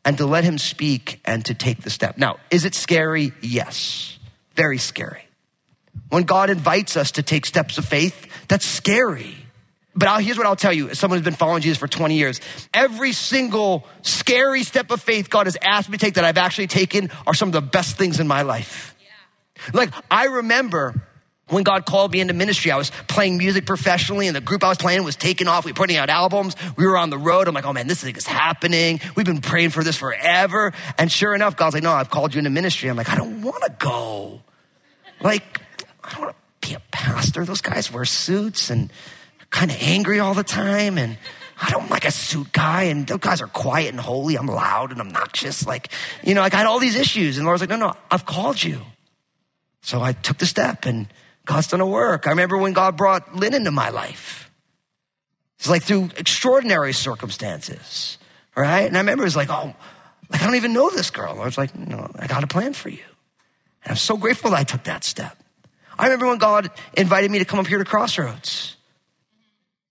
and 0.04 0.16
to 0.16 0.26
let 0.26 0.44
him 0.44 0.58
speak 0.58 1.20
and 1.24 1.44
to 1.44 1.54
take 1.54 1.82
the 1.82 1.90
step. 1.90 2.16
Now, 2.16 2.38
is 2.50 2.64
it 2.64 2.74
scary? 2.74 3.32
Yes. 3.42 4.18
Very 4.54 4.78
scary. 4.78 5.24
When 6.08 6.24
God 6.24 6.50
invites 6.50 6.96
us 6.96 7.12
to 7.12 7.22
take 7.22 7.46
steps 7.46 7.78
of 7.78 7.84
faith, 7.84 8.26
that's 8.48 8.66
scary. 8.66 9.36
But 9.94 10.08
I'll, 10.08 10.20
here's 10.20 10.38
what 10.38 10.46
I'll 10.46 10.56
tell 10.56 10.72
you 10.72 10.88
as 10.88 10.98
someone 10.98 11.18
who's 11.18 11.24
been 11.24 11.34
following 11.34 11.62
Jesus 11.62 11.78
for 11.78 11.88
20 11.88 12.16
years 12.16 12.40
every 12.72 13.12
single 13.12 13.86
scary 14.00 14.62
step 14.62 14.90
of 14.90 15.02
faith 15.02 15.28
God 15.28 15.46
has 15.46 15.56
asked 15.60 15.90
me 15.90 15.98
to 15.98 16.04
take 16.04 16.14
that 16.14 16.24
I've 16.24 16.38
actually 16.38 16.66
taken 16.66 17.10
are 17.26 17.34
some 17.34 17.48
of 17.48 17.52
the 17.52 17.60
best 17.60 17.96
things 17.96 18.20
in 18.20 18.26
my 18.26 18.42
life. 18.42 18.96
Like, 19.72 19.90
I 20.10 20.24
remember 20.24 21.02
when 21.48 21.64
God 21.64 21.84
called 21.84 22.12
me 22.12 22.20
into 22.20 22.34
ministry, 22.34 22.70
I 22.70 22.76
was 22.76 22.90
playing 23.08 23.36
music 23.36 23.66
professionally 23.66 24.26
and 24.26 24.34
the 24.34 24.40
group 24.40 24.64
I 24.64 24.68
was 24.68 24.78
playing 24.78 25.04
was 25.04 25.16
taking 25.16 25.48
off. 25.48 25.64
We 25.64 25.72
were 25.72 25.76
putting 25.76 25.96
out 25.96 26.08
albums. 26.08 26.56
We 26.76 26.86
were 26.86 26.96
on 26.96 27.10
the 27.10 27.18
road. 27.18 27.46
I'm 27.46 27.54
like, 27.54 27.66
oh 27.66 27.72
man, 27.72 27.86
this 27.86 28.02
thing 28.02 28.16
is 28.16 28.26
happening. 28.26 29.00
We've 29.16 29.26
been 29.26 29.40
praying 29.40 29.70
for 29.70 29.84
this 29.84 29.96
forever. 29.96 30.72
And 30.98 31.12
sure 31.12 31.34
enough, 31.34 31.56
God's 31.56 31.74
like, 31.74 31.82
no, 31.82 31.92
I've 31.92 32.10
called 32.10 32.34
you 32.34 32.38
into 32.38 32.50
ministry. 32.50 32.88
I'm 32.88 32.96
like, 32.96 33.10
I 33.10 33.16
don't 33.16 33.42
want 33.42 33.62
to 33.64 33.74
go. 33.78 34.40
Like, 35.20 35.60
I 36.02 36.12
don't 36.12 36.20
want 36.22 36.36
to 36.62 36.68
be 36.68 36.74
a 36.74 36.82
pastor. 36.90 37.44
Those 37.44 37.60
guys 37.60 37.92
wear 37.92 38.04
suits 38.04 38.70
and 38.70 38.90
kind 39.52 39.70
of 39.70 39.76
angry 39.80 40.18
all 40.18 40.34
the 40.34 40.42
time. 40.42 40.98
And 40.98 41.16
I 41.60 41.70
don't 41.70 41.88
like 41.88 42.04
a 42.04 42.10
suit 42.10 42.52
guy. 42.52 42.84
And 42.84 43.06
those 43.06 43.20
guys 43.20 43.40
are 43.40 43.46
quiet 43.46 43.90
and 43.90 44.00
holy. 44.00 44.36
I'm 44.36 44.48
loud 44.48 44.90
and 44.90 45.00
obnoxious. 45.00 45.64
Like, 45.64 45.92
you 46.24 46.34
know, 46.34 46.42
I 46.42 46.50
had 46.52 46.66
all 46.66 46.80
these 46.80 46.96
issues. 46.96 47.38
And 47.38 47.44
the 47.44 47.48
Lord's 47.48 47.62
like, 47.62 47.70
no, 47.70 47.76
no, 47.76 47.94
I've 48.10 48.26
called 48.26 48.60
you. 48.60 48.80
So 49.82 50.00
I 50.00 50.12
took 50.12 50.38
the 50.38 50.46
step 50.46 50.86
and 50.86 51.06
God's 51.44 51.68
done 51.68 51.80
a 51.80 51.86
work. 51.86 52.26
I 52.26 52.30
remember 52.30 52.58
when 52.58 52.72
God 52.72 52.96
brought 52.96 53.36
Lynn 53.36 53.54
into 53.54 53.70
my 53.70 53.90
life. 53.90 54.50
It's 55.58 55.68
like 55.68 55.82
through 55.82 56.10
extraordinary 56.16 56.92
circumstances, 56.92 58.18
right? 58.56 58.86
And 58.86 58.96
I 58.96 59.00
remember 59.00 59.22
it 59.22 59.26
was 59.26 59.36
like, 59.36 59.50
oh, 59.50 59.74
like 60.28 60.42
I 60.42 60.46
don't 60.46 60.56
even 60.56 60.72
know 60.72 60.90
this 60.90 61.10
girl. 61.10 61.40
I 61.40 61.44
was 61.44 61.58
like, 61.58 61.76
no, 61.76 62.10
I 62.16 62.26
got 62.26 62.42
a 62.42 62.48
plan 62.48 62.72
for 62.72 62.88
you. 62.88 63.04
And 63.84 63.92
I'm 63.92 63.96
so 63.96 64.16
grateful 64.16 64.50
that 64.50 64.58
I 64.58 64.64
took 64.64 64.84
that 64.84 65.04
step. 65.04 65.36
I 65.98 66.04
remember 66.06 66.26
when 66.26 66.38
God 66.38 66.70
invited 66.94 67.30
me 67.30 67.38
to 67.38 67.44
come 67.44 67.60
up 67.60 67.66
here 67.66 67.78
to 67.78 67.84
Crossroads. 67.84 68.76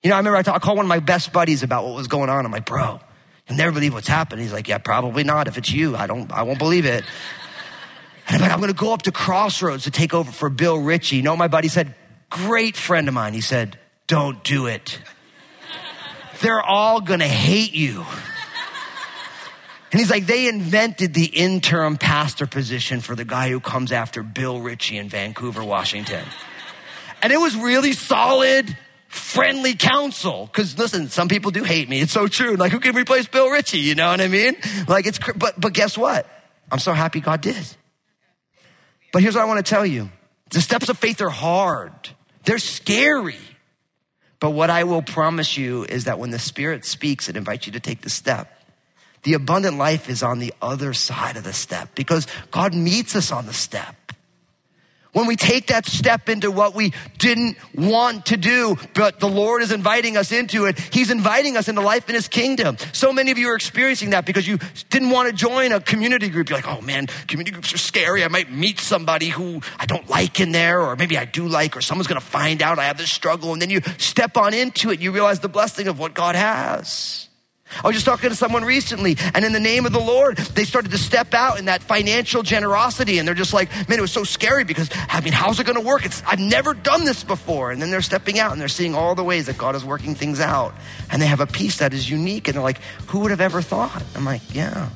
You 0.03 0.09
know, 0.09 0.15
I 0.15 0.19
remember 0.19 0.37
I 0.37 0.59
called 0.59 0.77
one 0.77 0.85
of 0.85 0.89
my 0.89 0.99
best 0.99 1.31
buddies 1.31 1.61
about 1.61 1.85
what 1.85 1.95
was 1.95 2.07
going 2.07 2.29
on. 2.29 2.45
I'm 2.45 2.51
like, 2.51 2.65
bro, 2.65 2.99
you'll 3.47 3.57
never 3.57 3.71
believe 3.71 3.93
what's 3.93 4.07
happened. 4.07 4.41
He's 4.41 4.53
like, 4.53 4.67
yeah, 4.67 4.79
probably 4.79 5.23
not. 5.23 5.47
If 5.47 5.57
it's 5.57 5.71
you, 5.71 5.95
I 5.95 6.07
don't, 6.07 6.31
I 6.31 6.43
won't 6.43 6.59
believe 6.59 6.85
it. 6.85 7.03
And 8.27 8.35
I'm 8.35 8.41
like, 8.41 8.51
I'm 8.51 8.59
going 8.59 8.73
to 8.73 8.79
go 8.79 8.93
up 8.93 9.03
to 9.03 9.11
Crossroads 9.11 9.83
to 9.83 9.91
take 9.91 10.13
over 10.13 10.31
for 10.31 10.49
Bill 10.49 10.79
Ritchie. 10.79 11.17
You 11.17 11.21
know, 11.21 11.35
my 11.35 11.47
buddy 11.47 11.67
said, 11.67 11.93
great 12.29 12.75
friend 12.75 13.07
of 13.07 13.13
mine. 13.13 13.33
He 13.33 13.41
said, 13.41 13.77
don't 14.07 14.43
do 14.43 14.65
it. 14.67 14.99
They're 16.41 16.61
all 16.61 17.01
going 17.01 17.19
to 17.19 17.27
hate 17.27 17.73
you. 17.73 18.03
And 19.91 19.99
he's 19.99 20.09
like, 20.09 20.25
they 20.25 20.47
invented 20.47 21.13
the 21.13 21.25
interim 21.25 21.97
pastor 21.97 22.47
position 22.47 23.01
for 23.01 23.13
the 23.13 23.25
guy 23.25 23.49
who 23.49 23.59
comes 23.59 23.91
after 23.91 24.23
Bill 24.23 24.61
Ritchie 24.61 24.97
in 24.97 25.09
Vancouver, 25.09 25.63
Washington. 25.63 26.23
And 27.21 27.33
it 27.33 27.37
was 27.37 27.55
really 27.55 27.91
solid, 27.91 28.75
friendly 29.11 29.75
counsel. 29.75 30.49
Cause 30.53 30.77
listen, 30.77 31.09
some 31.09 31.27
people 31.27 31.51
do 31.51 31.63
hate 31.63 31.89
me. 31.89 31.99
It's 31.99 32.13
so 32.13 32.27
true. 32.27 32.55
Like, 32.55 32.71
who 32.71 32.79
can 32.79 32.95
replace 32.95 33.27
Bill 33.27 33.49
Ritchie? 33.49 33.79
You 33.79 33.93
know 33.93 34.09
what 34.09 34.21
I 34.21 34.29
mean? 34.29 34.55
Like, 34.87 35.05
it's, 35.05 35.19
but, 35.35 35.59
but 35.59 35.73
guess 35.73 35.97
what? 35.97 36.25
I'm 36.71 36.79
so 36.79 36.93
happy 36.93 37.19
God 37.19 37.41
did. 37.41 37.63
But 39.11 39.21
here's 39.21 39.35
what 39.35 39.41
I 39.41 39.45
want 39.45 39.63
to 39.63 39.69
tell 39.69 39.85
you. 39.85 40.09
The 40.51 40.61
steps 40.61 40.87
of 40.87 40.97
faith 40.97 41.21
are 41.21 41.29
hard. 41.29 41.91
They're 42.45 42.57
scary. 42.57 43.35
But 44.39 44.51
what 44.51 44.69
I 44.69 44.85
will 44.85 45.01
promise 45.01 45.57
you 45.57 45.83
is 45.83 46.05
that 46.05 46.17
when 46.17 46.31
the 46.31 46.39
Spirit 46.39 46.85
speaks, 46.85 47.27
it 47.27 47.35
invites 47.35 47.67
you 47.67 47.73
to 47.73 47.79
take 47.81 48.01
the 48.01 48.09
step. 48.09 48.49
The 49.23 49.33
abundant 49.33 49.77
life 49.77 50.09
is 50.09 50.23
on 50.23 50.39
the 50.39 50.53
other 50.61 50.93
side 50.93 51.35
of 51.35 51.43
the 51.43 51.53
step 51.53 51.89
because 51.95 52.25
God 52.49 52.73
meets 52.73 53.15
us 53.15 53.31
on 53.31 53.45
the 53.45 53.53
step. 53.53 53.95
When 55.13 55.27
we 55.27 55.35
take 55.35 55.67
that 55.67 55.85
step 55.85 56.29
into 56.29 56.49
what 56.51 56.73
we 56.73 56.93
didn't 57.17 57.57
want 57.75 58.27
to 58.27 58.37
do, 58.37 58.77
but 58.93 59.19
the 59.19 59.27
Lord 59.27 59.61
is 59.61 59.71
inviting 59.71 60.15
us 60.15 60.31
into 60.31 60.65
it, 60.65 60.79
He's 60.79 61.11
inviting 61.11 61.57
us 61.57 61.67
into 61.67 61.81
life 61.81 62.07
in 62.07 62.15
His 62.15 62.29
kingdom. 62.29 62.77
So 62.93 63.11
many 63.11 63.31
of 63.31 63.37
you 63.37 63.49
are 63.49 63.55
experiencing 63.55 64.11
that 64.11 64.25
because 64.25 64.47
you 64.47 64.57
didn't 64.89 65.09
want 65.09 65.27
to 65.27 65.35
join 65.35 65.73
a 65.73 65.81
community 65.81 66.29
group. 66.29 66.49
You're 66.49 66.59
like, 66.59 66.67
oh 66.67 66.79
man, 66.79 67.07
community 67.27 67.51
groups 67.51 67.73
are 67.73 67.77
scary. 67.77 68.23
I 68.23 68.29
might 68.29 68.51
meet 68.51 68.79
somebody 68.79 69.27
who 69.27 69.61
I 69.77 69.85
don't 69.85 70.09
like 70.09 70.39
in 70.39 70.53
there, 70.53 70.81
or 70.81 70.95
maybe 70.95 71.17
I 71.17 71.25
do 71.25 71.47
like, 71.47 71.75
or 71.75 71.81
someone's 71.81 72.07
going 72.07 72.21
to 72.21 72.25
find 72.25 72.61
out 72.61 72.79
I 72.79 72.85
have 72.85 72.97
this 72.97 73.11
struggle. 73.11 73.51
And 73.51 73.61
then 73.61 73.69
you 73.69 73.81
step 73.97 74.37
on 74.37 74.53
into 74.53 74.91
it, 74.91 75.01
you 75.01 75.11
realize 75.11 75.41
the 75.41 75.49
blessing 75.49 75.87
of 75.89 75.99
what 75.99 76.13
God 76.13 76.35
has. 76.35 77.27
I 77.83 77.87
was 77.87 77.95
just 77.95 78.05
talking 78.05 78.29
to 78.29 78.35
someone 78.35 78.63
recently, 78.63 79.17
and 79.33 79.45
in 79.45 79.53
the 79.53 79.59
name 79.59 79.85
of 79.85 79.93
the 79.93 79.99
Lord, 79.99 80.37
they 80.37 80.63
started 80.63 80.91
to 80.91 80.97
step 80.97 81.33
out 81.33 81.59
in 81.59 81.65
that 81.65 81.81
financial 81.81 82.43
generosity, 82.43 83.17
and 83.17 83.27
they're 83.27 83.35
just 83.35 83.53
like, 83.53 83.71
man, 83.87 83.97
it 83.97 84.01
was 84.01 84.11
so 84.11 84.23
scary 84.23 84.63
because, 84.63 84.89
I 85.09 85.21
mean, 85.21 85.33
how's 85.33 85.59
it 85.59 85.65
going 85.65 85.79
to 85.79 85.85
work? 85.85 86.05
It's, 86.05 86.21
I've 86.25 86.39
never 86.39 86.73
done 86.73 87.05
this 87.05 87.23
before. 87.23 87.71
And 87.71 87.81
then 87.81 87.91
they're 87.91 88.01
stepping 88.01 88.39
out 88.39 88.51
and 88.51 88.59
they're 88.59 88.67
seeing 88.67 88.95
all 88.95 89.15
the 89.15 89.23
ways 89.23 89.45
that 89.47 89.57
God 89.57 89.75
is 89.75 89.85
working 89.85 90.15
things 90.15 90.39
out. 90.39 90.73
And 91.11 91.21
they 91.21 91.27
have 91.27 91.39
a 91.39 91.47
peace 91.47 91.77
that 91.77 91.93
is 91.93 92.09
unique, 92.09 92.47
and 92.47 92.55
they're 92.55 92.63
like, 92.63 92.81
who 93.07 93.19
would 93.19 93.31
have 93.31 93.41
ever 93.41 93.61
thought? 93.61 94.03
I'm 94.15 94.25
like, 94.25 94.53
yeah. 94.53 94.89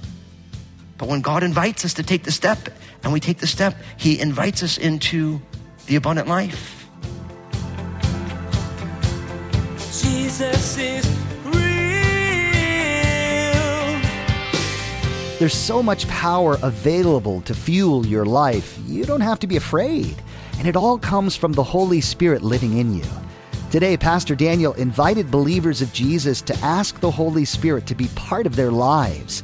But 0.97 1.09
when 1.09 1.21
God 1.21 1.43
invites 1.43 1.83
us 1.85 1.95
to 1.95 2.03
take 2.03 2.23
the 2.23 2.31
step, 2.31 2.69
and 3.03 3.11
we 3.11 3.19
take 3.19 3.39
the 3.39 3.47
step, 3.47 3.75
He 3.97 4.19
invites 4.19 4.63
us 4.63 4.77
into 4.77 5.41
the 5.87 5.95
abundant 5.95 6.27
life. 6.27 6.87
Jesus 9.77 10.77
is 10.77 11.34
There's 15.45 15.53
so 15.53 15.83
much 15.83 16.07
power 16.07 16.57
available 16.63 17.39
to 17.41 17.53
fuel 17.53 18.03
your 18.07 18.25
life. 18.25 18.79
You 18.87 19.05
don't 19.05 19.21
have 19.21 19.37
to 19.41 19.45
be 19.45 19.57
afraid. 19.57 20.15
And 20.57 20.67
it 20.67 20.75
all 20.75 20.97
comes 20.97 21.35
from 21.35 21.53
the 21.53 21.61
Holy 21.61 22.01
Spirit 22.01 22.41
living 22.41 22.79
in 22.79 22.95
you. 22.95 23.05
Today, 23.69 23.95
Pastor 23.95 24.33
Daniel 24.33 24.73
invited 24.73 25.29
believers 25.29 25.83
of 25.83 25.93
Jesus 25.93 26.41
to 26.41 26.57
ask 26.63 26.99
the 26.99 27.11
Holy 27.11 27.45
Spirit 27.45 27.85
to 27.85 27.93
be 27.93 28.07
part 28.15 28.47
of 28.47 28.55
their 28.55 28.71
lives. 28.71 29.43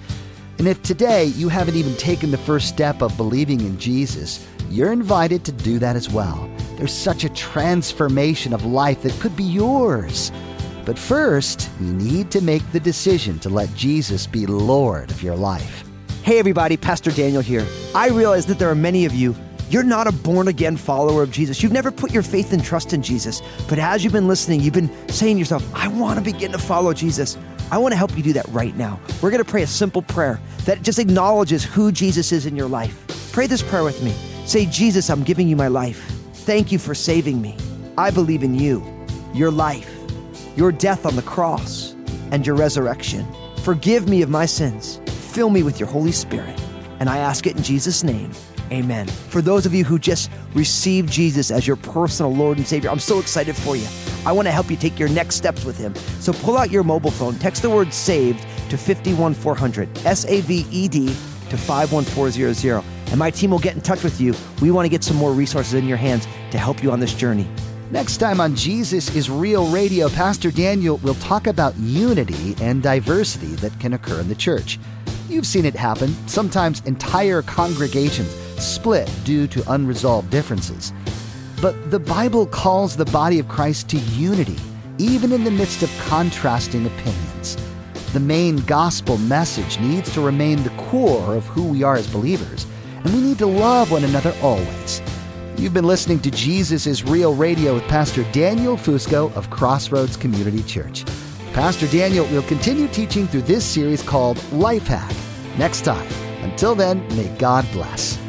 And 0.58 0.68
if 0.68 0.82
today 0.82 1.26
you 1.26 1.50
haven't 1.50 1.76
even 1.76 1.96
taken 1.98 2.32
the 2.32 2.38
first 2.40 2.68
step 2.68 3.04
of 3.04 3.16
believing 3.16 3.62
in 3.62 3.78
Jesus, 3.78 4.44
you're 4.72 4.94
invited 4.94 5.46
to 5.46 5.52
do 5.52 5.78
that 5.78 5.96
as 5.96 6.10
well. 6.10 6.50
There's 6.78 6.92
such 6.92 7.26
a 7.26 7.34
transformation 7.36 8.54
of 8.54 8.66
life 8.66 9.04
that 9.04 9.20
could 9.20 9.38
be 9.38 9.44
yours. 9.44 10.32
But 10.84 10.98
first, 10.98 11.70
you 11.80 11.94
need 11.94 12.32
to 12.32 12.42
make 12.42 12.68
the 12.72 12.80
decision 12.80 13.38
to 13.42 13.50
let 13.50 13.72
Jesus 13.76 14.26
be 14.26 14.48
Lord 14.48 15.12
of 15.12 15.22
your 15.22 15.36
life. 15.36 15.91
Hey, 16.32 16.40
everybody, 16.40 16.78
Pastor 16.78 17.12
Daniel 17.12 17.42
here. 17.42 17.68
I 17.94 18.08
realize 18.08 18.46
that 18.46 18.58
there 18.58 18.70
are 18.70 18.74
many 18.74 19.04
of 19.04 19.14
you, 19.14 19.36
you're 19.70 19.84
not 19.84 20.08
a 20.08 20.14
born 20.14 20.48
again 20.48 20.78
follower 20.78 21.24
of 21.24 21.30
Jesus. 21.30 21.62
You've 21.62 21.74
never 21.74 21.92
put 21.92 22.14
your 22.14 22.24
faith 22.24 22.54
and 22.54 22.64
trust 22.64 22.94
in 22.94 23.04
Jesus. 23.04 23.42
But 23.68 23.80
as 23.80 24.02
you've 24.02 24.14
been 24.14 24.30
listening, 24.30 24.62
you've 24.62 24.74
been 24.74 25.10
saying 25.10 25.36
to 25.36 25.40
yourself, 25.40 25.70
I 25.76 25.90
want 25.90 26.20
to 26.20 26.24
begin 26.24 26.54
to 26.54 26.58
follow 26.58 26.94
Jesus. 26.94 27.38
I 27.70 27.78
want 27.80 27.92
to 27.92 27.98
help 27.98 28.16
you 28.16 28.24
do 28.24 28.32
that 28.32 28.48
right 28.48 28.74
now. 28.78 28.98
We're 29.22 29.30
going 29.30 29.44
to 29.44 29.52
pray 29.52 29.64
a 29.64 29.68
simple 29.68 30.04
prayer 30.04 30.40
that 30.64 30.84
just 30.84 31.00
acknowledges 31.00 31.66
who 31.66 31.92
Jesus 31.92 32.32
is 32.32 32.46
in 32.46 32.56
your 32.56 32.70
life. 32.70 32.98
Pray 33.34 33.46
this 33.46 33.62
prayer 33.62 33.84
with 33.84 34.02
me. 34.02 34.14
Say, 34.46 34.68
Jesus, 34.68 35.10
I'm 35.10 35.24
giving 35.24 35.50
you 35.50 35.58
my 35.58 35.68
life. 35.68 36.02
Thank 36.46 36.72
you 36.72 36.80
for 36.80 36.96
saving 36.96 37.42
me. 37.42 37.58
I 37.98 38.10
believe 38.10 38.44
in 38.44 38.56
you, 38.56 38.82
your 39.34 39.52
life, 39.52 39.94
your 40.56 40.72
death 40.72 41.06
on 41.06 41.18
the 41.18 41.24
cross, 41.24 41.92
and 42.32 42.48
your 42.48 42.56
resurrection. 42.56 43.28
Forgive 43.64 44.08
me 44.08 44.22
of 44.22 44.30
my 44.30 44.46
sins. 44.46 45.02
Fill 45.32 45.50
me 45.50 45.64
with 45.64 45.80
your 45.80 45.88
Holy 45.88 46.12
Spirit. 46.12 46.60
And 47.00 47.10
I 47.10 47.20
ask 47.20 47.48
it 47.48 47.56
in 47.56 47.64
Jesus' 47.64 48.04
name. 48.04 48.32
Amen. 48.70 49.08
For 49.08 49.42
those 49.42 49.66
of 49.66 49.74
you 49.74 49.86
who 49.86 49.98
just 49.98 50.30
received 50.54 51.10
Jesus 51.10 51.52
as 51.52 51.66
your 51.66 51.78
personal 51.78 52.36
Lord 52.36 52.58
and 52.58 52.68
Savior, 52.68 52.90
I'm 52.90 53.00
so 53.00 53.18
excited 53.18 53.56
for 53.56 53.78
you. 53.78 53.88
I 54.26 54.34
want 54.34 54.50
to 54.50 54.52
help 54.52 54.70
you 54.70 54.76
take 54.76 55.00
your 55.00 55.08
next 55.08 55.36
steps 55.36 55.64
with 55.64 55.78
Him. 55.78 55.96
So 56.20 56.34
pull 56.34 56.58
out 56.58 56.70
your 56.70 56.84
mobile 56.84 57.12
phone, 57.12 57.36
text 57.36 57.62
the 57.62 57.70
word 57.70 57.94
saved 57.94 58.42
to 58.70 58.78
51400, 58.78 60.06
S 60.06 60.26
A 60.26 60.42
V 60.42 60.66
E 60.70 60.90
D 60.90 61.08
to 61.08 61.58
51400, 61.58 62.84
and 63.08 63.18
my 63.18 63.32
team 63.32 63.52
will 63.52 63.60
get 63.60 63.76
in 63.76 63.82
touch 63.82 64.04
with 64.04 64.20
you. 64.20 64.36
We 64.62 64.70
want 64.72 64.84
to 64.84 64.90
get 64.90 65.02
some 65.02 65.16
more 65.16 65.32
resources 65.32 65.76
in 65.76 65.88
your 65.88 65.98
hands 65.98 66.28
to 66.52 66.58
help 66.58 66.84
you 66.84 66.92
on 66.92 67.00
this 67.00 67.14
journey. 67.14 67.48
Next 67.90 68.18
time 68.18 68.40
on 68.40 68.56
Jesus 68.56 69.14
is 69.16 69.30
Real 69.30 69.70
Radio, 69.70 70.08
Pastor 70.10 70.52
Daniel 70.52 70.98
will 70.98 71.16
talk 71.16 71.48
about 71.48 71.76
unity 71.78 72.56
and 72.62 72.84
diversity 72.84 73.56
that 73.56 73.78
can 73.80 73.94
occur 73.94 74.20
in 74.20 74.28
the 74.28 74.36
church. 74.36 74.78
You've 75.32 75.48
seen 75.48 75.66
it 75.66 75.76
happen, 75.76 76.14
sometimes 76.28 76.82
entire 76.82 77.42
congregations 77.42 78.30
split 78.62 79.10
due 79.24 79.48
to 79.48 79.72
unresolved 79.72 80.30
differences. 80.30 80.92
But 81.62 81.90
the 81.90 82.02
Bible 82.02 82.46
calls 82.46 82.98
the 82.98 83.06
body 83.06 83.40
of 83.40 83.48
Christ 83.48 83.88
to 83.92 83.98
unity, 83.98 84.58
even 84.98 85.32
in 85.32 85.46
the 85.46 85.50
midst 85.50 85.84
of 85.84 86.00
contrasting 86.00 86.86
opinions. 86.86 87.56
The 88.12 88.20
main 88.20 88.58
gospel 88.58 89.18
message 89.20 89.80
needs 89.80 90.14
to 90.16 90.20
remain 90.20 90.64
the 90.64 90.70
core 90.72 91.34
of 91.34 91.46
who 91.46 91.64
we 91.64 91.82
are 91.82 91.96
as 91.96 92.12
believers, 92.12 92.68
and 93.06 93.14
we 93.14 93.22
need 93.22 93.38
to 93.38 93.46
love 93.46 93.90
one 93.90 94.04
another 94.04 94.36
always. 94.42 95.02
You've 95.56 95.74
been 95.74 95.88
listening 95.88 96.20
to 96.24 96.32
Jesus 96.32 96.86
is 96.86 97.06
Real 97.06 97.34
Radio 97.34 97.76
with 97.76 97.88
Pastor 97.88 98.30
Daniel 98.34 98.76
Fusco 98.76 99.34
of 99.38 99.50
Crossroads 99.50 100.18
Community 100.18 100.62
Church. 100.64 101.06
Pastor 101.54 101.88
Daniel 101.88 102.26
will 102.28 102.44
continue 102.44 102.90
teaching 102.90 103.28
through 103.28 103.44
this 103.44 103.64
series 103.64 104.04
called 104.04 104.44
Life 104.52 104.88
Hack 104.88 105.21
next 105.58 105.82
time. 105.82 106.08
Until 106.44 106.76
then, 106.76 107.08
may 107.16 107.28
God 107.38 107.66
bless. 107.72 108.21